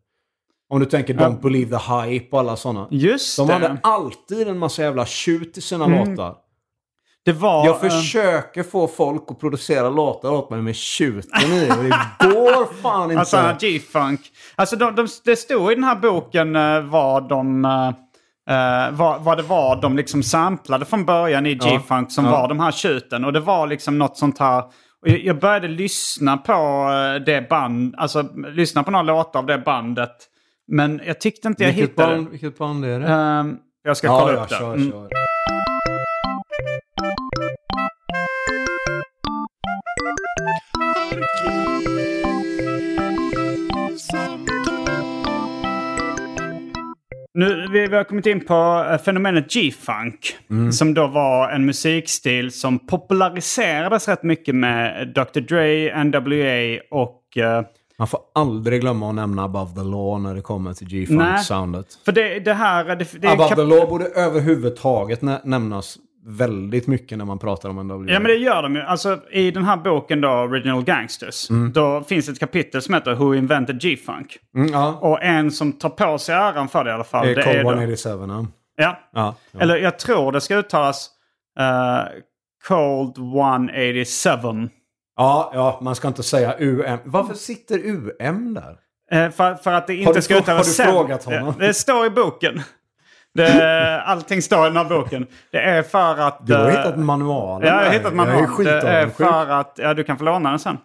[0.70, 2.88] Om du tänker Don't Believe the Hype och alla sådana.
[2.91, 3.53] Just De det.
[3.53, 6.09] hade alltid en massa jävla tjut i sina Mm.
[6.09, 6.36] låtar.
[7.34, 7.65] Det var...
[7.65, 11.69] Jag försöker få folk att producera låtar åt mig med tjuten i.
[11.71, 13.19] Och det går fan inte.
[13.19, 14.21] Alltså G-funk.
[14.55, 17.65] Alltså de, de, det stod i den här boken eh, vad de...
[18.49, 22.32] eh, vad, vad det var de liksom samplade från början i G-funk som Ja.
[22.32, 23.25] var de här tjuten.
[23.25, 24.59] Och det var liksom något sånt här...
[25.01, 26.88] och jag- Jag började lyssna på
[27.25, 30.15] det band, alltså lyssna på några låtar av det bandet.
[30.71, 32.15] Men jag tyckte inte jag vilket, hittade.
[32.15, 33.07] band, vilket band är det?
[33.07, 34.55] Ehm, jag ska ja, kolla upp det.
[34.55, 34.91] kör, Mm.
[47.34, 50.36] Nu, vi, vi har kommit in på eh, fenomenet G-funk.
[50.49, 50.72] Mm.
[50.72, 55.39] Som då var en musikstil som populariserades rätt mycket med Dr.
[55.39, 57.38] Dre, NWA och...
[57.38, 57.64] eh,
[57.97, 60.88] Man får aldrig glömma att nämna Above the Law när det kommer till.
[60.88, 61.86] G-Funk-soundet.
[62.05, 62.84] för det, det här...
[62.95, 67.76] Det, det Above the Law borde överhuvudtaget nä- nämnas väldigt mycket när man pratar om
[67.88, 68.13] NWA.
[68.13, 68.82] Ja men det gör de ju.
[68.82, 71.47] Alltså i den här boken då, Original Gangsters.
[71.74, 74.38] Då finns ett kapitel som heter Who Invented G-Funk.
[74.55, 74.97] Mm, ja.
[75.01, 77.26] Och en som tar på sig äran för det i alla fall.
[77.28, 78.09] Det är Cold då- 187.
[78.09, 78.45] Ja.
[78.78, 78.97] Ja.
[79.13, 79.59] Ja, ja.
[79.59, 81.09] Eller jag tror det ska uttalas
[81.59, 81.99] eh,
[82.67, 84.70] Cold 187.
[85.15, 86.97] ja, ja, man ska inte säga UM.
[87.03, 88.76] Varför sitter UM där?
[89.11, 90.91] Eh, för, för att det inte ska uttalas har du sen.
[90.91, 91.53] frågat honom?
[91.59, 92.61] Det, det står i boken.
[93.34, 95.27] Det, allting står i den här boken.
[95.51, 96.47] Det är för att...
[96.47, 98.63] Du har eh, hittat manualen Ja, jag har hittat manualen.
[98.63, 99.73] Det är för att...
[99.77, 100.77] Ja, du kan få låna den sen.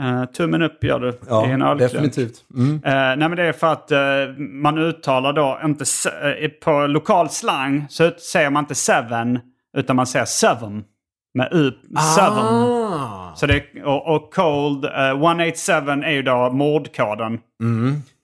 [0.00, 1.92] Uh, tummen upp gör du Ja, i en ölklunk.
[1.92, 2.34] definitivt.
[2.54, 2.74] Mm.
[2.74, 3.98] Eh, nej men det är för att eh,
[4.38, 5.84] man uttalar då inte...
[6.64, 9.40] på lokal slang så säger man inte seven
[9.76, 10.84] utan man säger seven.
[11.34, 11.72] Med u.
[12.16, 12.38] Seven.
[12.44, 13.32] Ah.
[13.34, 15.72] Så det, och, och cold, eh, 187
[16.04, 17.40] är ju då mordkoden.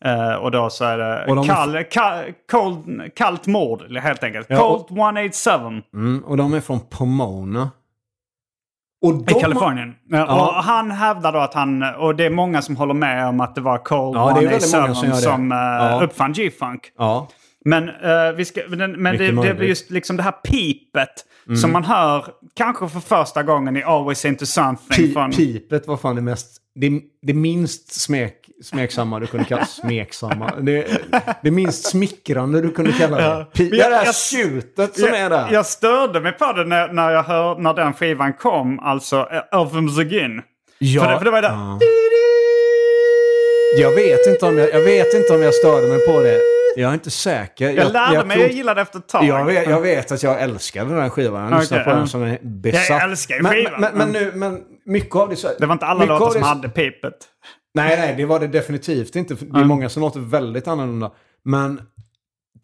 [0.04, 1.30] Eh, och då så är det Mm.
[1.30, 4.46] Och de- kall, kall, cold, kallt mord helt enkelt.
[4.50, 7.70] Ja, Cold 187 Mm, och de är från Pomona.
[9.06, 9.94] Och i Kalifornien.
[10.08, 10.18] Ja.
[10.18, 10.46] Ja.
[10.56, 13.54] Och han hävdar då att han, och det är många som håller med om att
[13.54, 16.00] det var Cold Ja, det är väldigt 187 många som som, eh, Ja.
[16.02, 16.80] uppfann G-funk.
[16.98, 17.28] Ja.
[17.64, 21.56] Men, eh, vi ska, men, men det, det blir just liksom det här pipet Mm.
[21.60, 22.24] som man hör
[22.56, 25.06] kanske för första gången i Always Into Something.
[25.06, 26.56] Pi- från, Pipet var fan det mest...
[26.74, 26.90] Det,
[27.22, 28.34] det minst smek,
[28.64, 30.52] smeksamma du kunde kalla smeksamma.
[30.60, 30.86] Det,
[31.42, 33.44] det minst smickrande du kunde kalla det.
[33.44, 35.38] Pi, jag- det där jag- tjutet som är där.
[35.38, 39.16] jag, jag störde mig på det när, när jag hör, när den skivan kom, alltså
[39.52, 40.42] eh, Elfums Again.
[40.78, 41.48] ja, För, det, för det var det.
[41.48, 41.78] ja.
[43.78, 46.40] Jag vet inte om jag, jag vet inte om jag störde mig på det.
[46.76, 47.70] Jag är inte säker.
[47.70, 49.24] Jag, lärde mig, tror- jag gillade efter ett tag.
[49.24, 51.52] Jag vet, jag vet att jag älskade den här skivan.
[51.52, 52.88] Jag lyssnar Okej, på den som är besatt.
[52.88, 53.80] Jag älskar ju skivan.
[53.80, 55.36] Men, men, men, nu, men mycket av det...
[55.36, 57.14] Så, Det var inte alla låtar som hade pipet.
[57.74, 59.34] Nej, nej, det var det definitivt inte.
[59.34, 61.12] Det är många som låter väldigt annorlunda.
[61.44, 61.80] Men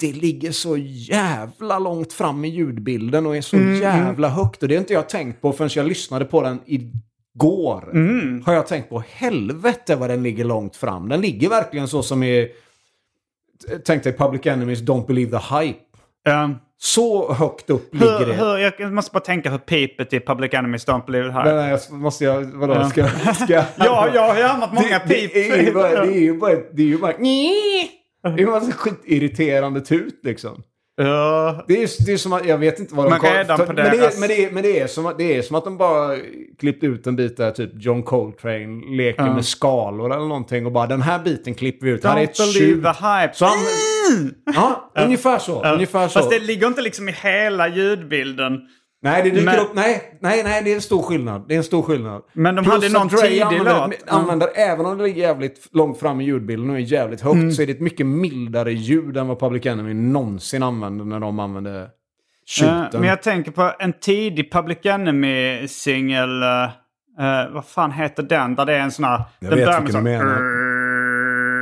[0.01, 4.63] det ligger så jävla långt fram i ljudbilden och är så jävla högt.
[4.63, 7.93] Och det har inte jag tänkt på förrän jag lyssnade på den igår.
[8.45, 11.09] Har jag tänkt på helvete vad den ligger långt fram.
[11.09, 12.49] Den ligger verkligen så som i...
[13.85, 15.79] Tänk dig Public Enemies Don't Believe the Hype.
[16.25, 16.51] Ja.
[16.79, 18.33] Så högt upp ligger hur, det.
[18.33, 21.55] hur, jag måste bara tänka hur pipet i Public Enemies Don't Believe It Nej, High.
[21.55, 22.45] nej, jag måste jag...
[22.45, 22.89] Vadå?
[22.89, 23.65] Ska, ska jag...
[23.77, 25.35] Ja, jag har härmat många det, pip.
[25.35, 26.05] Det är ju bara...
[26.05, 26.55] Det är ju bara...
[26.73, 27.13] Det är ju bara...
[28.23, 30.63] Det är ju bara skitirriterande tut liksom.
[30.97, 31.65] Ja.
[31.69, 34.21] Det är, det är som att, jag vet inte vad de Men för- det är,
[34.21, 36.17] men, det är, men det är som att, det är som att de bara
[36.61, 39.35] klippt ut en bit där typ John Coltrane leker Ja.
[39.35, 42.05] med skalor eller någonting och bara den här biten klipper vi ut.
[42.05, 43.35] här är Don't ett believe the hype.
[43.35, 43.59] Så han,
[44.55, 45.61] ja, ungefär så.
[45.65, 45.75] Ja.
[45.75, 46.19] Ungefär så.
[46.19, 48.61] Fast det ligger inte liksom i hela ljudbilden.
[49.05, 49.71] Nej, det dyker Men- upp.
[49.75, 51.45] Nej, nej, nej, det är en stor skillnad.
[51.49, 52.23] Det är en stor skillnad.
[52.33, 53.95] Men de Plus hade någon tidig använder, låt.
[54.13, 57.53] använder även om det ligger jävligt långt fram i ljudbilden och är jävligt högt, Mm.
[57.53, 61.39] så är det ett mycket mildare ljud än vad Public Enemy någonsin använde när de
[61.39, 61.87] använde Eh,
[62.47, 62.89] tjuten.
[63.01, 66.43] men jag tänker på en tidig Public Enemy-singel.
[66.43, 68.55] eh, vad fan heter den?
[68.55, 69.23] Där det är en sån här...
[69.41, 70.35] Jag den vet vilken du menar.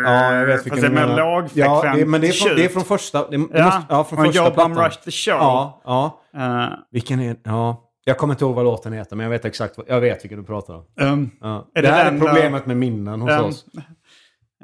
[0.05, 1.35] Ja, jag vet Fast vilken du med menar.
[1.41, 3.19] lågfrekvent Ja, det, men det är, från, det är från första...
[3.31, 4.85] Det, det Ja, måste, ja från första Bum plattan.
[4.85, 5.35] Rush the Show.
[5.39, 6.21] Ja, ja.
[6.37, 7.37] Eh, Vilken är...
[7.45, 7.81] Ja.
[8.05, 10.45] Jag kommer inte ihåg vad låten heter, men jag vet exakt jag vet vilken du
[10.45, 10.83] pratar om.
[11.01, 11.67] um, Ja.
[11.75, 13.65] Det, det här den, är problemet med minnen hos um, oss.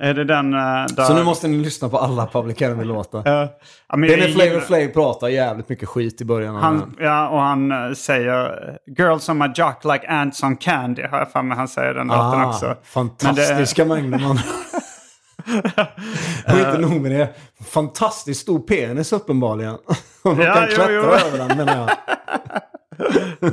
[0.00, 0.60] Är det den eh,
[0.96, 1.04] där...
[1.04, 3.18] Så nu måste ni lyssna på alla Public Enemy-låtar.
[3.26, 3.48] Eh,
[3.88, 6.94] ja, men Det är Flavor Flav pratar jävligt mycket skit i början av Han, den.
[7.00, 11.02] ja, och han eh, säger Girls on my jock like ants on candy.
[11.10, 12.74] Har jag för mig han säger den låten Ah, också.
[12.84, 14.38] fantastiska mängder man...
[16.46, 17.34] och inte nog med det.
[17.64, 19.74] Fantastiskt stor penis uppenbarligen.
[20.22, 21.00] Om de Ja, kan jo, klättra jo.
[21.02, 21.90] över den menar jag.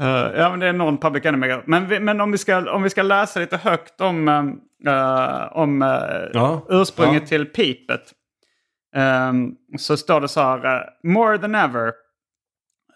[0.00, 1.54] Eh, ja, men det är någon Public Enemy.
[1.66, 4.28] Men, vi, men om, vi ska, om vi ska läsa lite högt om,
[4.86, 5.88] eh, om eh,
[6.32, 7.26] Ja, ursprunget ja.
[7.28, 8.12] till pipet.
[8.96, 10.64] ehm, så står det så här.
[10.76, 11.92] eh, More than ever.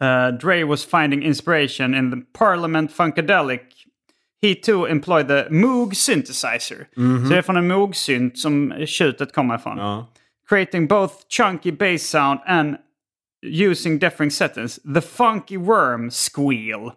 [0.01, 3.86] eh, Dre was finding inspiration in the Parliament Funkadelic.
[4.43, 6.87] He too employed the Moog synthesizer.
[6.95, 9.79] Så det är från en Moog-synt som tjutet kommer ifrån.
[9.79, 10.07] Ja.
[10.49, 12.77] creating both chunky bass sound and
[13.43, 14.79] using different settings.
[14.95, 16.93] The funky worm squeal.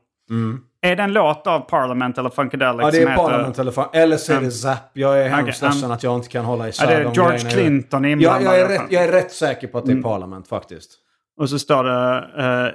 [0.81, 3.15] Är det en låt av Parliament eller Funkadelic Ja, det är heter...
[3.15, 3.89] Parliament eller fan.
[3.93, 4.91] Eller så är det Zapp.
[4.93, 7.39] Jag är hemskt um, ledsen att jag inte kan hålla Ja, isär det är George.
[7.39, 9.93] Clinton ja, inblandad jag, i är rätt, jag är rätt säker på att det är
[9.93, 10.03] Mm.
[10.03, 10.91] Parliament faktiskt.
[11.39, 12.25] Och så står det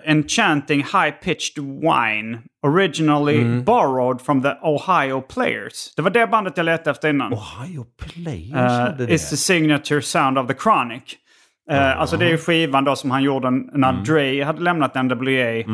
[0.05, 3.65] eh, Enchanting High-Pitched Wine Originally Mm.
[3.65, 5.95] borrowed from the Ohio Players.
[5.97, 7.33] Det var det bandet jag letade efter innan.
[7.33, 11.03] Ohio Players Uh, it's the signature sound of the Chronic.
[11.73, 14.05] Uh, Alltså det är skivan då som han gjorde när Mm.
[14.05, 15.65] Dre hade lämnat NWA.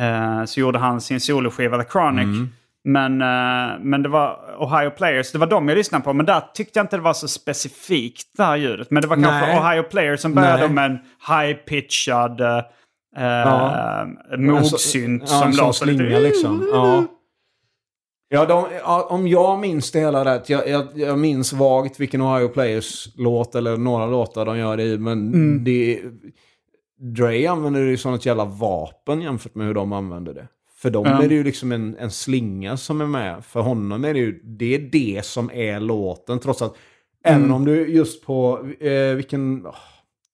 [0.00, 2.24] Uh, så gjorde han sin soloskiva The Chronic.
[2.24, 2.48] Mm.
[2.84, 6.12] Men, uh, men det var Ohio Players, det var de jag lyssnade på.
[6.12, 8.90] Men där tyckte jag inte det var så specifikt det här ljudet.
[8.90, 9.58] Men det var kanske Nej.
[9.58, 10.70] Ohio Players som började Nej.
[10.70, 10.98] med en
[11.28, 12.62] high-pitchad uh,
[13.16, 14.06] Ja.
[14.38, 15.98] mogsynt Alltså, ja, som en sån låter lite...
[15.98, 16.68] slinga liksom.
[16.72, 17.04] Ja.
[18.30, 20.48] Ja, de, ja, om jag minns det hela rätt.
[20.50, 24.98] Jag, jag, jag minns vagt vilken Ohio Players-låt eller några låtar de gör det i.
[24.98, 25.64] Men Mm.
[25.64, 26.00] det...
[27.00, 30.48] Dre använder det ju som ett jävla vapen jämfört med hur de använder det.
[30.78, 31.22] För dem Ja.
[31.22, 33.44] är det ju liksom en, en slinga som är med.
[33.44, 36.38] För honom är det ju det, är det som är låten.
[36.38, 36.74] Trots att
[37.24, 37.40] Mm.
[37.40, 39.66] även om du just på eh, vilken...
[39.66, 39.74] åh,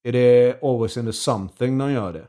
[0.03, 2.23] Är det Always in the something de gör det?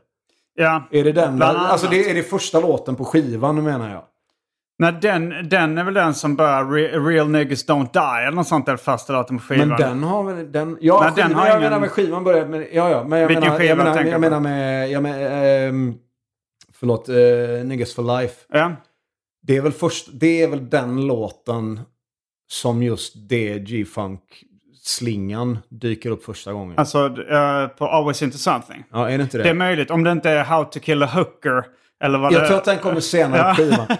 [0.55, 0.87] Ja.
[0.91, 1.35] Är det den?
[1.35, 4.03] Bland Alltså det är det första låten på skivan menar jag.
[4.79, 8.47] Nej, den, den är väl den som börjar Re- Real Niggas Don't Die eller något
[8.47, 9.67] sånt där första låten på skivan.
[9.67, 10.51] Men den har väl...
[10.51, 12.67] Den, ja, Nej, den skivan, har jag ingen- menar med skivan började med...
[12.73, 13.03] Ja, ja.
[13.03, 14.19] Men jag Vilken menar, skiva jag menar, jag på?
[14.19, 14.89] menar med...
[14.91, 15.19] Jag menar,
[15.67, 15.95] ehm,
[16.79, 18.35] förlåt, uh, Niggas for Life.
[18.49, 18.71] Ja.
[19.41, 20.07] Det är väl först...
[20.11, 21.79] Det är väl den låten
[22.49, 26.77] som just det G-Funk-slingan dyker upp första gången.
[26.77, 28.83] Alltså eh, på Always Into Something.
[28.91, 29.43] ja, är det inte det?
[29.43, 29.91] Det är möjligt.
[29.91, 31.63] Om det inte är How to Kill a Hooker.
[32.03, 33.87] Eller vad jag det tror att den kommer senare på skivan.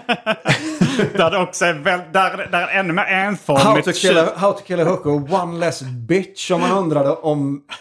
[1.16, 3.84] där det också är väl, där, där är ännu mer How enformigt.
[3.84, 7.62] to, kill a, how to kill a hooker one less bitch om man undrade om...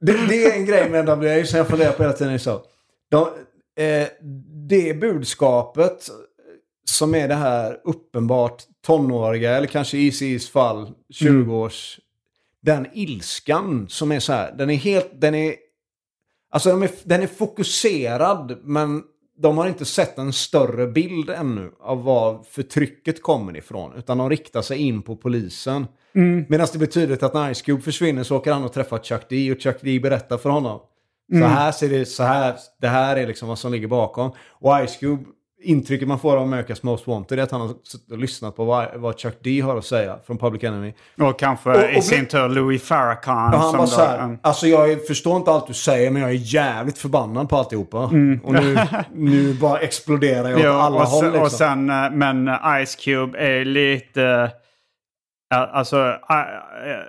[0.00, 2.38] Det, det är en grej med NWA som jag funderar på hela tiden.
[2.38, 2.60] Så.
[3.10, 3.28] De,
[3.76, 4.08] eh,
[4.68, 6.10] det budskapet
[6.84, 12.00] som är det här uppenbart tonåriga, eller kanske i Eazy-E's fall 20-års...
[12.60, 15.20] Den ilskan som är så här, den är helt...
[15.20, 15.54] Den är,
[16.50, 19.02] alltså de är, den är fokuserad men
[19.38, 23.92] de har inte sett en större bild ännu av var förtrycket kommer ifrån.
[23.96, 25.86] Utan de riktar sig in på polisen.
[26.48, 29.52] Medan det betyder att när Ice Cube försvinner så åker han och träffar Chuck D
[29.52, 30.80] och Chuck D berättar för honom.
[31.32, 34.32] Så här ser det, så här, det här är liksom vad som ligger bakom.
[34.50, 35.24] Och Ice Cube,
[35.62, 37.70] intrycket man får av America's Most Wanted är att han har
[38.10, 40.94] och lyssnat på vad, vad Chuck D har att säga från Public Enemy.
[41.20, 43.54] Och kanske Och- och i sin tur Louis Farrakhan.
[43.54, 44.38] Och han som var så här, mm.
[44.42, 47.98] alltså jag förstår inte allt du säger men jag är jävligt förbannad på alltihopa.
[48.42, 48.78] Och nu,
[49.14, 51.42] nu bara exploderar jag åt Jo, alla och, håll liksom.
[51.42, 54.50] och sen, eh, men eh, Ice Cube är lite...
[55.54, 57.02] Alltså, eh, eh,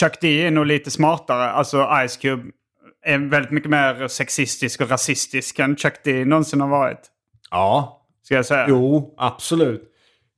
[0.00, 1.50] Chuck D är nog lite smartare.
[1.50, 2.42] Alltså Ice Cube
[3.06, 7.00] är väldigt mycket mer sexistisk och rasistisk än Chuck D någonsin har varit.
[7.50, 8.66] Ja, Ska jag säga.
[8.68, 9.82] jo, absolut.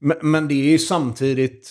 [0.01, 1.71] Men, men det är ju samtidigt...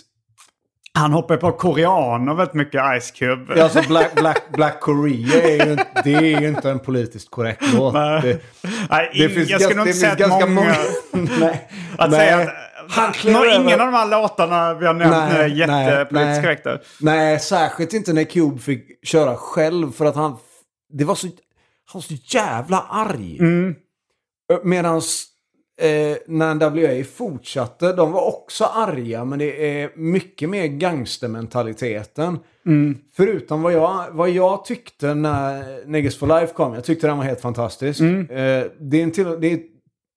[0.93, 3.53] Han hoppar på koreaner väldigt mycket, Ice Cube.
[3.57, 7.73] Ja, Alltså Black, Black, Black Korea är ju, det är ju inte en politiskt korrekt
[7.73, 7.93] låt.
[7.93, 8.21] Nej.
[8.21, 8.41] Det,
[8.89, 10.75] Nej, det finns jag skulle nog inte säga att ganska många...
[11.39, 12.19] nej, Att nej.
[12.19, 12.49] säga att
[12.89, 16.41] Han nå, ingen över- av de här låtarna vi har nämnt Nej, är jättepolitiskt nej.
[16.41, 16.77] korrekta.
[16.99, 20.37] Nej, särskilt inte när Cube fick köra själv för att han...
[20.91, 21.27] Det var så...
[21.27, 23.37] Han var så jävla arg.
[23.39, 23.75] Mm.
[24.63, 25.01] Medan
[25.81, 32.39] eh, när NWA fortsatte, de var också arga men det är mycket mer gangstermentaliteten.
[32.65, 32.97] Mm.
[33.13, 36.73] Förutom vad jag, vad jag tyckte när Niggas for Life kom.
[36.73, 37.99] Jag tyckte den var helt fantastisk.
[37.99, 38.19] Mm.
[38.19, 39.59] Eh, det, är en till, det är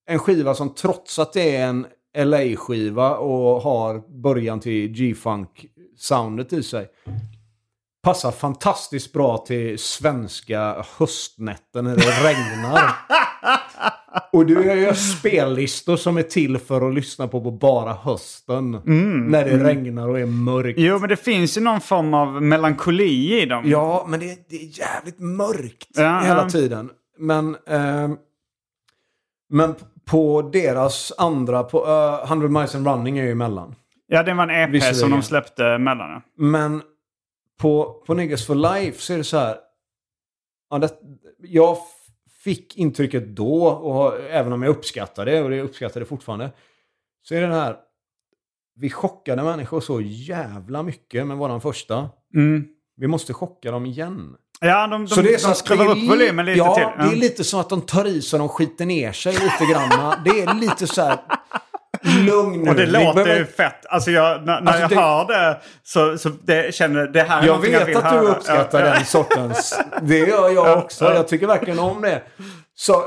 [0.07, 6.63] en skiva som trots att det är en LA-skiva och har början till G-funk-soundet i
[6.63, 6.89] sig.
[8.05, 12.91] Passar fantastiskt bra till svenska höstnätter när det regnar.
[14.33, 18.71] Och du gör spellistor som är till för att lyssna på på bara hösten.
[19.31, 20.79] när det regnar och är mörkt.
[20.79, 23.63] Jo, men det finns ju någon form av melankoli i dem.
[23.67, 26.49] Ja, men det, det är jävligt mörkt Ja, hela ja.
[26.49, 26.91] tiden.
[27.19, 28.17] Men, ehm,
[29.51, 29.75] men
[30.05, 33.75] på deras andra, på uh, 100 Miles and Running är ju emellan.
[34.07, 36.23] Ja, det var en EP som de släppte mellan.
[36.39, 36.83] Men
[37.61, 39.57] på, på Niggas for Life så är det så här.
[40.71, 40.91] Ja, det,
[41.39, 41.77] jag
[42.45, 46.51] fick intrycket då, och även om jag uppskattar det, och det uppskattar det fortfarande.
[47.23, 47.77] Så är det den här.
[48.77, 52.11] Vi chockade människor så jävla mycket med våran första.
[52.35, 52.65] Mm.
[52.97, 54.37] Vi måste chocka dem igen.
[54.61, 57.07] Ja, de, de, Så det är de skruvar upp volymen lite ja, till.
[57.07, 60.23] det är lite så att de tar i så de skiter ner sig lite grann.
[60.25, 61.19] Det är lite så här...
[62.27, 62.71] Lugn nu.
[62.71, 63.87] Och det låter behöver- ju fett.
[63.87, 67.43] Alltså jag, när, när Alltså jag det- hör det så, så det, känner det här
[67.43, 68.29] är Jag vet vill att du höra.
[68.37, 69.79] uppskattar Ja, den sortens...
[70.03, 71.05] Det gör jag också.
[71.05, 72.23] Jag tycker verkligen om det.
[72.75, 73.05] Så,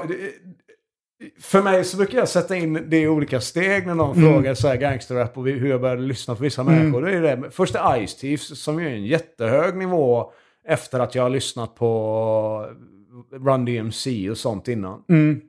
[1.42, 4.34] för mig så brukar jag sätta in det i olika steg när någon Mm.
[4.34, 7.02] frågar så här gangsterrap och hur jag började lyssna på vissa människor.
[7.02, 7.52] Det är det.
[7.52, 10.32] Först är Ice Thieves som är en jättehög nivå
[10.68, 12.66] efter att jag har lyssnat på
[13.46, 15.04] Run DMC och sånt innan.
[15.10, 15.42] Mm.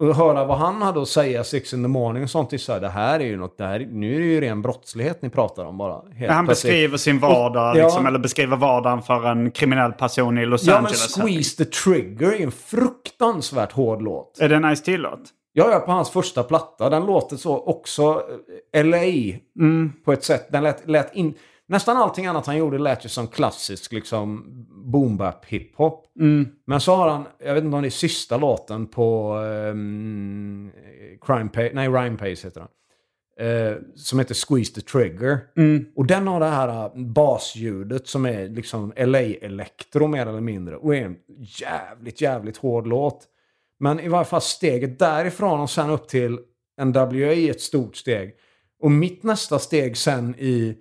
[0.00, 2.60] Och höra vad han hade att säga Six in the morning och sånt.
[2.60, 5.22] Så här, det här är ju något, det här, nu är det ju ren brottslighet
[5.22, 6.02] ni pratar om bara.
[6.14, 6.72] Helt Han plötsligt.
[6.72, 7.84] beskriver sin vardag, Och- ja.
[7.84, 11.14] liksom, eller beskriver vardagen för en kriminell person i Los Ja men Angeles.
[11.20, 14.38] Squeeze the Trigger är en fruktansvärt hård låt.
[14.40, 15.20] Är det en Ice T-låt?
[15.52, 16.90] Jag är på hans första platta.
[16.90, 18.22] Den låter så också
[18.74, 18.98] eh, LA
[19.58, 19.92] Mm.
[20.04, 20.46] på ett sätt.
[20.52, 21.34] Den lät, lät in,
[21.70, 24.44] nästan allting annat han gjorde lät ju som klassisk liksom
[24.92, 26.12] boom bap hiphop.
[26.20, 26.48] Mm.
[26.66, 30.70] Men så har han, jag vet inte om det är sista låten på um,
[31.20, 32.68] Crime Pace, nej Rhyme Pace heter den.
[33.40, 35.38] Eh, som heter Squeeze the Trigger.
[35.56, 35.86] Mm.
[35.96, 40.76] Och den har det här eh, basljudet som är liksom LA-elektro mer eller mindre.
[40.76, 41.16] Och är en
[41.60, 43.24] jävligt, jävligt hård låt.
[43.78, 46.38] Men i varje fall steget därifrån och sen upp till
[46.84, 48.34] NWA är ett stort steg.
[48.82, 50.76] Och mitt nästa steg sen i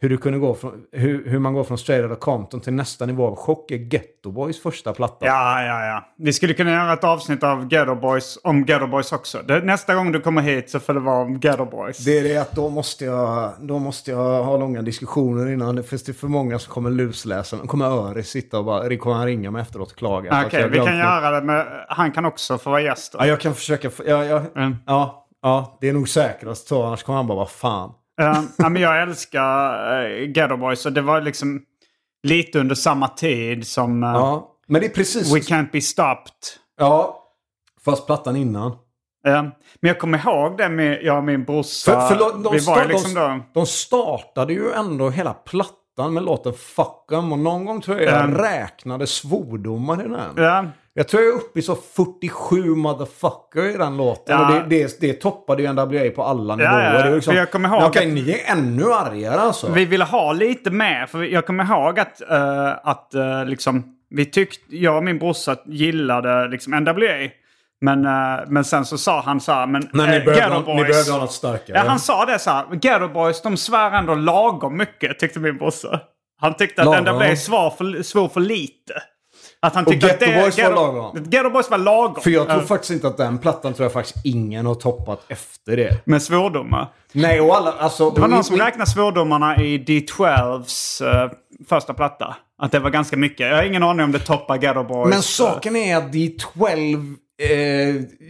[0.00, 3.06] hur, du kunde gå från, hur, hur man går från Straight Outta Compton till nästa
[3.06, 5.26] nivå av chock är Ghetto Boys första platta.
[5.26, 6.04] Ja, ja, ja.
[6.18, 9.38] Vi skulle kunna göra ett avsnitt av Ghetto Boys om Ghetto Boys också.
[9.48, 11.98] Det, nästa gång du kommer hit så får det vara om Ghetto Boys.
[11.98, 15.76] Det är det att då måste jag, då måste jag ha långa diskussioner innan.
[15.76, 17.56] Det finns det för många som kommer lusläsa.
[17.56, 20.44] Då kommer Öris sitta och bara, kommer han ringa mig efteråt och klaga.
[20.46, 20.94] Okej, har vi kan något.
[20.94, 21.66] göra det med...
[21.88, 23.14] Han kan också få vara gäst.
[23.18, 23.90] Ja, jag kan försöka.
[24.06, 24.76] Ja, ja, Mm.
[24.86, 26.82] ja, ja, det är nog säkrast så.
[26.82, 27.92] Annars kommer han bara, vad fan.
[28.18, 31.62] Eh, ja, men jag älskar uh, Ghetto Boys och det var liksom
[32.22, 35.34] lite under samma tid som eh, Ja, men det är precis...
[35.34, 36.32] We Can't Be Stopped.
[36.78, 37.24] Ja,
[37.84, 38.76] fast plattan innan.
[39.80, 41.92] Men jag kommer ihåg det med jag och min brorsa.
[41.92, 46.52] För, för de, vi var liksom de, de startade ju ändå hela plattan med låten
[46.52, 50.34] Fuck 'em och någon gång tror jag jag räknade svordomar i den.
[50.98, 54.36] Ja, Jag tror jag är uppe i så 47 motherfucker i den låten.
[54.40, 54.46] Ja.
[54.62, 56.94] Och det, det, det toppade ju NWA på alla nivåer.
[56.94, 59.72] ja, Det är liksom, jag kommer ihåg Okej, att- ni är ännu argare alltså.
[59.72, 64.24] Vi ville ha lite mer, för jag kommer ihåg att, eh, att eh, liksom, vi
[64.26, 67.28] tyckte, jag och min brorsa gillade liksom NWA.
[67.80, 70.74] Men, eh, men sen så sa han så här, men Nej, ni eh, behövde, ha-
[70.74, 71.76] ni Boys- behövde ha något starkare.
[71.78, 75.56] Ja, han sa det så här, Ghetto Boys de svär ändå lagom mycket, tyckte min
[75.56, 76.00] brorsa.
[76.40, 77.16] Han tyckte att Lagom?
[77.16, 78.92] NWA svar för, svor för lite.
[79.60, 81.24] Att han Och tyckte att Ghetto det, Boys var lagom?
[81.28, 82.22] Ghetto Boys var lagom.
[82.22, 85.20] För jag tror Eh, faktiskt inte att den plattan tror jag faktiskt ingen har toppat
[85.28, 86.06] efter det.
[86.06, 86.86] Med svordomar.
[87.12, 87.72] Nej, och alla...
[87.72, 91.30] Alltså, Det var och någon i- som räknade svordomarna i D12s eh,
[91.68, 92.36] första platta.
[92.58, 93.46] Att det var ganska mycket.
[93.48, 95.10] Jag har ingen aning om det toppar Ghetto Boys.
[95.10, 97.48] Men saken är att D12, eh,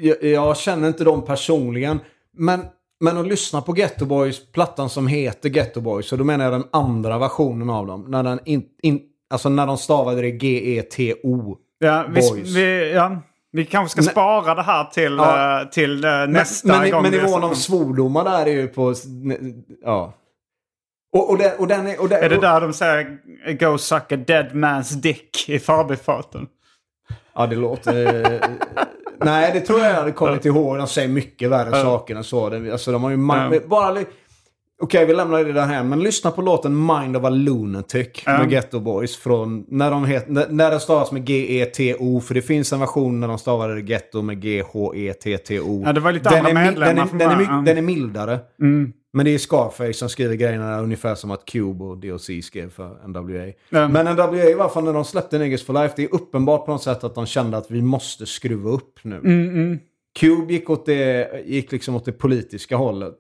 [0.09, 2.01] jag, jag känner inte dem personligen.
[2.37, 2.65] Men,
[3.01, 6.53] men att lyssna på Ghetto Boys, plattan som heter Ghetto Boys, så då menar jag
[6.55, 8.05] den andra versionen av dem.
[8.09, 9.01] När, den in, in,
[9.31, 11.57] alltså när de stavade det G-E-T-O.
[11.79, 12.05] ja,
[12.45, 13.23] vi, ja,
[13.53, 15.61] vi kanske ska spara det här till, Ja.
[15.63, 17.03] eh, till eh, Men, nästa men, gång.
[17.03, 18.95] men vi är nivån av svordomar där är ju på...
[19.85, 20.15] Ja.
[21.13, 22.01] Och, och, den, och den är...
[22.01, 23.19] Och den, Är det där de säger
[23.61, 26.47] Go suck a dead man's dick i förbifarten?
[27.35, 28.33] Ja, det låter...
[28.35, 28.41] eh,
[29.21, 30.79] nej, det tror jag jag hade kommit ihåg.
[30.79, 32.71] De säger mycket värre saker än så.
[32.73, 33.17] Alltså, de har ju...
[33.17, 33.61] ma- Ja.
[33.67, 33.99] Bara...
[34.81, 35.89] Okej, vi lämnar det där hem.
[35.89, 39.17] Men lyssna på låten Mind of a Lunatic med Ghetto Boys.
[39.17, 42.21] Från när, de het, när, när den stavas med G-E-T-O.
[42.21, 45.83] För det finns en version när de stavade det Ghetto med G-H-E-T-T-O.
[45.87, 47.65] Ja, det var lite den andra är, medlemmar den, är, den, är, början.
[47.65, 48.39] my- den är mildare.
[48.61, 48.93] Mm.
[49.13, 53.09] Men det är Scarface som skriver grejerna ungefär som att Cube och DOC skrev för
[53.09, 53.53] NWA.
[53.71, 53.89] Ja.
[53.89, 56.73] Men NWA i alla fall när de släppte Niggas for Life, det är uppenbart på
[56.73, 59.17] något sätt att de kände att vi måste skruva upp nu.
[59.17, 59.79] Mm,
[60.19, 63.17] Cube gick, åt det, gick liksom åt det politiska hållet.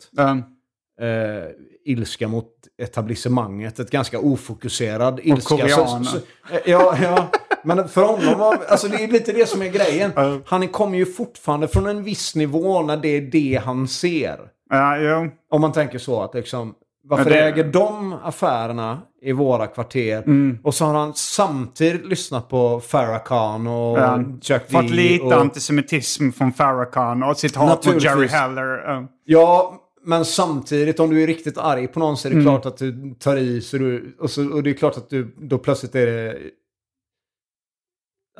[0.98, 1.04] Ja.
[1.06, 1.44] Eh,
[1.84, 2.46] ilska mot
[2.82, 5.56] etablissemanget, ett ganska ofokuserad ilska.
[5.56, 6.04] koreaner.
[6.04, 6.16] Så- så-
[6.54, 7.26] eh, ja, ja.
[7.64, 10.12] Men för honom var, alltså det är lite det som är grejen.
[10.16, 10.38] Ja.
[10.46, 14.38] Han kommer ju fortfarande från en viss nivå när det är det han ser.
[14.70, 15.28] Ja, jo.
[15.50, 16.74] Om man tänker så att liksom,
[17.04, 20.16] varför Ja, det- äger de affärerna i våra kvarter?
[20.18, 20.58] Mm.
[20.64, 24.18] Och så har han samtidigt lyssnat på Farrakhan och Ja.
[24.42, 24.72] Chuck D.
[24.72, 28.26] Fått lite och, antisemitism från Farrakhan och sitt hat mot Jerry.
[28.26, 29.06] Heller.
[29.24, 29.74] Ja.
[30.02, 32.44] Men samtidigt om du är riktigt arg på någon så är det Mm.
[32.44, 33.60] klart att du tar i.
[33.60, 36.38] Så du, och, så, och det är klart att du då plötsligt är det...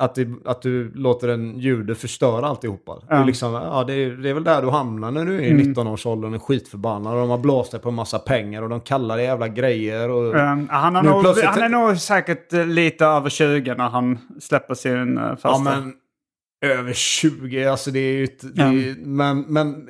[0.01, 3.01] Att, det, att du låter en jude förstöra alltihopa.
[3.09, 3.23] Ja.
[3.23, 5.73] liksom, ja, det, är, det är väl där du hamnar när du är i Mm.
[5.73, 7.13] 19-årsåldern och skitförbannad.
[7.13, 10.09] Och de har blåst dig på en massa pengar och de kallar det jävla grejer.
[10.09, 10.39] Och, Ja,
[10.69, 14.73] han, har nog, plötsligt- han är nog säkert eh, lite över 20 när han släpper
[14.73, 15.49] sin eh, första.
[15.49, 15.93] Ja, men
[16.65, 18.23] över 20, alltså det är ju...
[18.23, 19.89] ett- Det är, Men, men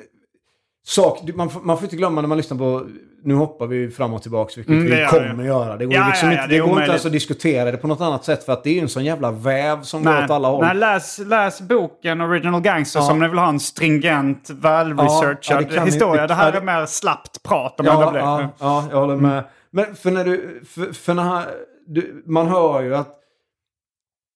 [0.89, 2.87] sak, man, får- man får inte glömma när man lyssnar på
[3.23, 5.47] nu hoppar vi fram och tillbaka, vilket Mm, det vi kommer vi.
[5.47, 5.77] göra.
[5.77, 7.77] Det går, Ja, liksom ja, ja, inte, det det går inte ens att diskutera det
[7.77, 10.23] på något annat sätt för att det är ju en sån jävla väv som går
[10.23, 10.65] åt alla håll.
[10.65, 13.05] Nej, läs, läs boken Original Gangster Ja.
[13.05, 16.27] som ni vill ha en stringent, välresearchad Ja, ja, det kan ni- historia.
[16.27, 18.19] Det här ja, är det- mer slappt prat om Ja, NWA.
[18.19, 19.43] ja, ja, jag håller med.
[19.71, 20.63] Men för när du...
[20.69, 21.45] För, för när
[21.87, 23.15] du, man hör ju att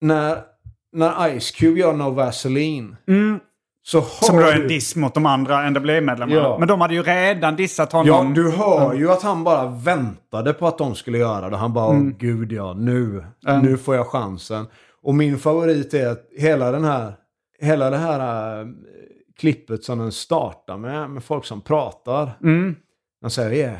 [0.01, 0.37] när,
[0.93, 3.39] när Ice Cube gör No Vaseline hör
[3.85, 6.41] Som då är en diss mot de andra NWA-medlemmarna.
[6.41, 6.57] Ja.
[6.59, 8.33] Men de hade ju redan dissat Ja, honom.
[8.33, 11.57] du hör ju att han bara väntade på att de skulle göra det.
[11.57, 13.23] Han bara, åh gud ja, nu,
[13.63, 14.65] nu får jag chansen.
[15.01, 17.13] Och min favorit är att hela den här,
[17.59, 18.67] hela det här äh,
[19.39, 22.31] klippet som den startar med, med folk som pratar.
[23.21, 23.79] De säger yeah.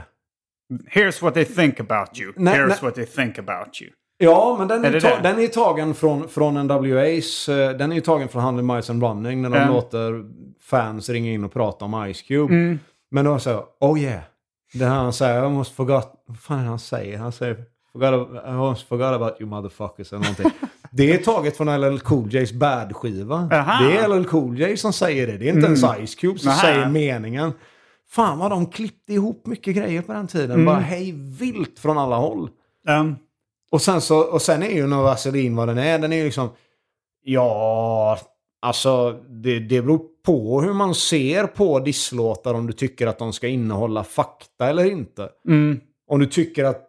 [0.94, 2.34] Here's what they think about you.
[2.36, 2.78] Nej, Here's nej.
[2.82, 3.92] what they think about you.
[4.24, 7.52] Ja, men den Är är, ta- den är tagen från, från NWA's.
[7.70, 9.68] eh, Den är ju tagen från 100 Miles and Running när de Ja.
[9.68, 10.24] låter
[10.62, 12.54] fans ringa in och prata om Ice Cube.
[12.54, 12.80] Mm.
[13.12, 14.22] Men då säger oh yeah.
[14.74, 16.24] Det här han säger, I almost forgot.
[16.28, 17.18] Vad fan är det han säger?
[17.18, 17.58] Han säger,
[17.92, 20.52] forgot, I almost forgot about you motherfuckers eller någonting.
[20.92, 23.50] det är taget från LL Cool J's Bad-skiva.
[23.52, 23.86] Aha.
[23.86, 25.38] Det är LL Cool J som säger det.
[25.38, 26.60] Det är inte ens Ice Cube som Nähä.
[26.62, 27.54] säger meningen.
[28.10, 30.66] Fan vad de klippte ihop mycket grejer på den tiden.
[30.66, 32.50] Bara hej vilt från alla håll.
[32.90, 33.16] Um,
[33.74, 36.00] Och sen, så, och sen är ju No Vaseline vad den är.
[36.00, 36.50] Den är ju liksom...
[37.24, 38.20] Ja,
[38.62, 43.34] alltså det, det beror på hur man ser på disslåtar om du tycker att de
[43.34, 45.30] ska innehålla fakta eller inte.
[45.48, 45.80] mm.
[46.08, 46.88] Om du tycker att,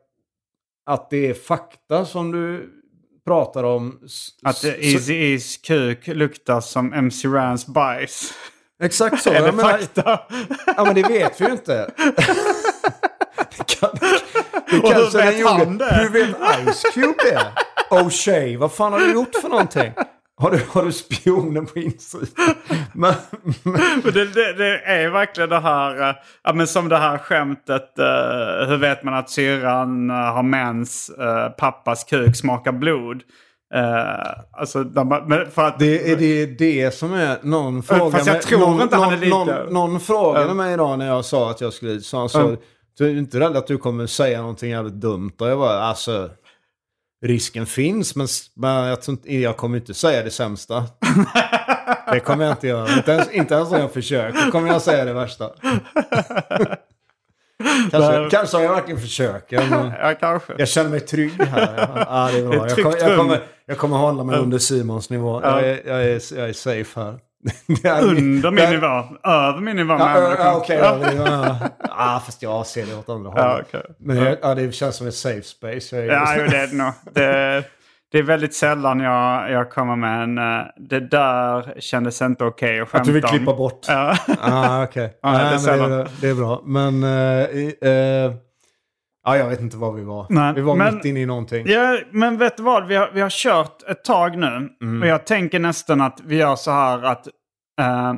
[0.86, 2.70] att det är fakta som du
[3.26, 4.00] pratar om.
[4.42, 8.32] Att Easy E's kuk luktar som MC Rans bajs.
[8.82, 9.30] Exakt så.
[9.32, 10.20] är det fakta?
[10.66, 11.90] Ja, men det vet vi ju inte.
[13.56, 13.90] det kan,
[14.74, 15.52] det Och hur kanske den vet gjorde.
[15.52, 15.94] han det?
[15.94, 17.46] Hur vet Ice Cube det?
[17.90, 19.92] O'Shea, vad fan har du gjort för någonting?
[20.36, 22.54] Har du, har du spionen på insidan?
[22.92, 23.14] Men,
[23.62, 26.14] men, det, det, det är verkligen det här, eh,
[26.44, 27.98] ja, men som det här skämtet.
[27.98, 31.10] eh, hur vet man att syrran eh, har mens?
[31.10, 33.22] eh, pappas kuk smakar blod.
[33.74, 34.78] Uh, alltså,
[35.26, 38.80] men för att, det är det, det som är någon fråga Fast jag tror någon,
[38.82, 41.72] inte han är någon, lite- någon, någon frågade mig idag när jag sa att jag
[41.72, 42.00] skulle.
[42.00, 42.56] Så sa, Ja.
[42.98, 45.32] Du är inte rädd att du kommer säga någonting jävligt dumt?
[45.38, 46.30] Och jag bara, alltså,
[47.24, 50.84] risken finns, men, men jag, jag kommer inte säga det sämsta.
[52.12, 52.96] det kommer jag inte göra.
[52.96, 55.50] Inte ens, inte ens om jag försöker kommer jag säga det värsta.
[57.90, 58.30] kanske, Nej.
[58.30, 59.70] kanske har jag verkligen försöker.
[59.70, 60.52] Men ja, kanske.
[60.58, 61.88] jag känner mig trygg här.
[62.08, 62.68] Ja, det är bra.
[62.68, 65.40] Jag, kommer, jag, kommer, jag kommer hålla mig under Simons nivå.
[65.42, 65.60] Ja.
[65.60, 67.18] Jag, är, jag, är, jag är safe här.
[68.02, 69.04] Under min nivå.
[69.24, 69.92] Över min nivå.
[69.98, 70.76] Ja, ja, okej.
[70.78, 71.56] ja, ja.
[71.80, 73.66] Ah, fast jag ser det åt andra Ja, hållet.
[73.68, 73.82] okej.
[73.98, 75.96] Men det, ja, det känns som ett safe space.
[75.96, 76.92] Jag Ja, jo, det är det nog.
[77.12, 77.64] Det,
[78.12, 82.80] det är väldigt sällan jag, jag kommer med en eh, det där kändes inte okej
[82.80, 83.84] att skämta Att du vill om." klippa bort?
[83.88, 84.16] Ja.
[84.40, 85.18] Ah, okej.
[85.22, 86.62] Ja, det är det, är, det är bra.
[86.64, 87.04] Men...
[87.04, 88.34] i- eh,
[89.24, 90.26] ja, jag vet inte var vi var.
[90.30, 91.66] Nej, vi var men- mitt inne i någonting.
[91.68, 92.86] Ja, men vet du vad?
[92.86, 94.68] Vi har, vi har kört ett tag nu.
[94.82, 95.02] Mm.
[95.02, 97.26] Och jag tänker nästan att vi gör så här att
[97.80, 98.14] eh,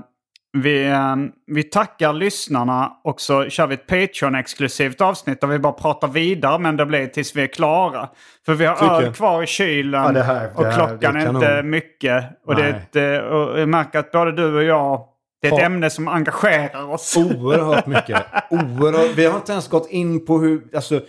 [0.63, 5.73] vi, eh, vi tackar lyssnarna och så kör vi ett Patreon-exklusivt avsnitt där vi bara
[5.73, 8.09] pratar vidare men det blir tills vi är klara.
[8.47, 11.15] För vi har Tycker öl kvar i kylen Ja, det här- och det här- klockan
[11.15, 12.25] det är inte mycket.
[12.47, 12.71] Och, det Nej.
[12.71, 15.05] ett, eh, och jag märker att både du och jag,
[15.43, 17.17] det är ett ämne som engagerar oss.
[17.17, 18.23] Oerhört mycket.
[18.51, 19.17] Oerhört.
[19.17, 21.01] Vi har inte ens gått in på hur, alltså,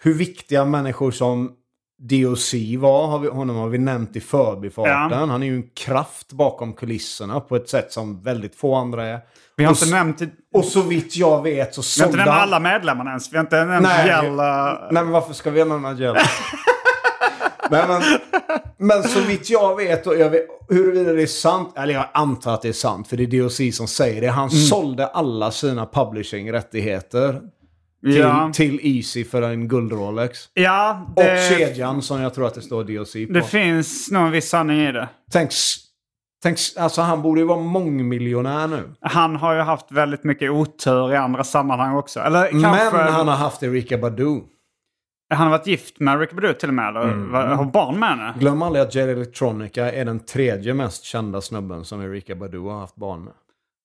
[0.00, 1.52] hur viktiga människor som
[2.00, 3.06] DOC var.
[3.06, 5.18] Har vi, honom har vi nämnt i förbifarten.
[5.18, 5.26] Ja.
[5.26, 9.20] Han är ju en kraft bakom kulisserna på ett sätt som väldigt få andra är.
[9.56, 10.22] Vi har och, inte nämnt,
[10.54, 13.32] och så vitt jag vet så vi har inte sålde nämnt alla medlemmarna ens.
[13.32, 14.06] Vi har inte nämnt Nej.
[14.06, 14.78] Gälla.
[14.90, 16.16] Nej men varför ska vi nämna Gel?
[17.70, 18.02] Nej, men,
[18.78, 22.54] men så vitt jag vet, och jag vet huruvida det är sant, eller jag antar
[22.54, 24.26] att det är sant, för det är DOC som säger det.
[24.28, 24.60] Han Mm.
[24.60, 27.40] sålde alla sina publishing-rättigheter
[28.04, 28.50] till, Ja.
[28.54, 30.38] till Easy för en guld-Rolex.
[30.54, 33.32] Ja, Och det, kedjan som jag tror att det står DOC på.
[33.32, 35.08] det finns nog en viss sanning i det.
[35.32, 35.50] Tänk,
[36.42, 38.94] tänk, alltså han borde ju vara mångmiljonär nu.
[39.00, 42.20] Han har ju haft väldigt mycket otur i andra sammanhang också.
[42.20, 42.96] Eller kanske...
[42.96, 44.40] Men han har haft Erika Badu.
[45.30, 46.88] Han har varit gift med Ricky Badu till och med.
[46.88, 47.34] Eller Mm.
[47.58, 48.34] har barn med henne.
[48.38, 52.78] Glöm aldrig att J Electronica är den tredje mest kända snubben som Erika Badu har
[52.80, 53.32] haft barn med.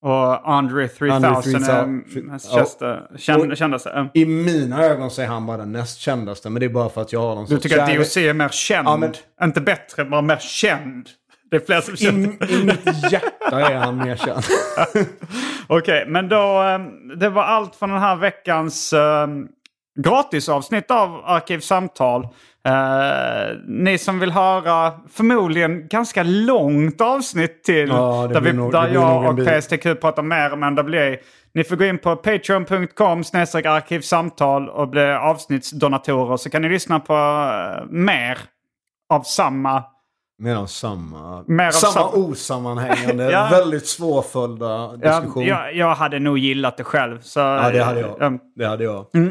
[0.02, 1.64] Och Andre 3000 Andre 3000.
[1.74, 2.66] är mest Ja.
[2.80, 4.10] kända, känd, Och- kändaste.
[4.14, 7.02] I mina ögon så är han bara den näst kändaste, men det är bara för
[7.02, 8.88] att jag har någon Du tycker att DOC är mer känd?
[8.88, 11.10] Ja, men- Inte bättre, bara mer känd.
[11.52, 12.52] Det är fler som I, känner.
[12.52, 14.43] I mitt hjärta är han mer känd.
[15.68, 16.64] Okej, men då...
[16.64, 16.80] eh,
[17.18, 19.28] Det var allt från den här veckans eh,
[20.00, 22.28] gratisavsnitt av Arkivsamtal.
[22.68, 28.88] Eh, ni som vill höra förmodligen ganska långt avsnitt till Ja, där, vi, nog- där
[28.93, 29.46] jag och.
[29.48, 31.16] PSTQ pratar mer om NWA.
[31.54, 37.14] Ni får gå in på patreon.com arkivsamtal och bli avsnittsdonatorer så kan ni lyssna på
[37.14, 38.38] eh, mer
[39.14, 39.84] av samma
[40.38, 43.48] Medan samma, Mer av samma samma- osammanhängande, Ja.
[43.52, 44.66] väldigt svårföljda
[45.02, 45.46] Ja, diskussion.
[45.46, 47.22] jag, jag hade nog gillat det själv.
[47.22, 48.22] Så, Ja, det hade jag.
[48.22, 48.96] eh, Det hade jag.
[48.98, 49.24] eh,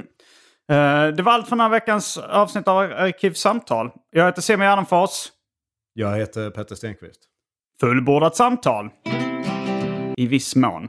[1.17, 3.91] det var allt för den här veckans avsnitt av Arkivsamtal.
[4.11, 5.29] Jag heter Simon Gärdenfors.
[5.93, 7.21] Jag heter Petter Stenqvist.
[7.81, 8.91] Fullbordat samtal.
[10.17, 10.89] I viss mån.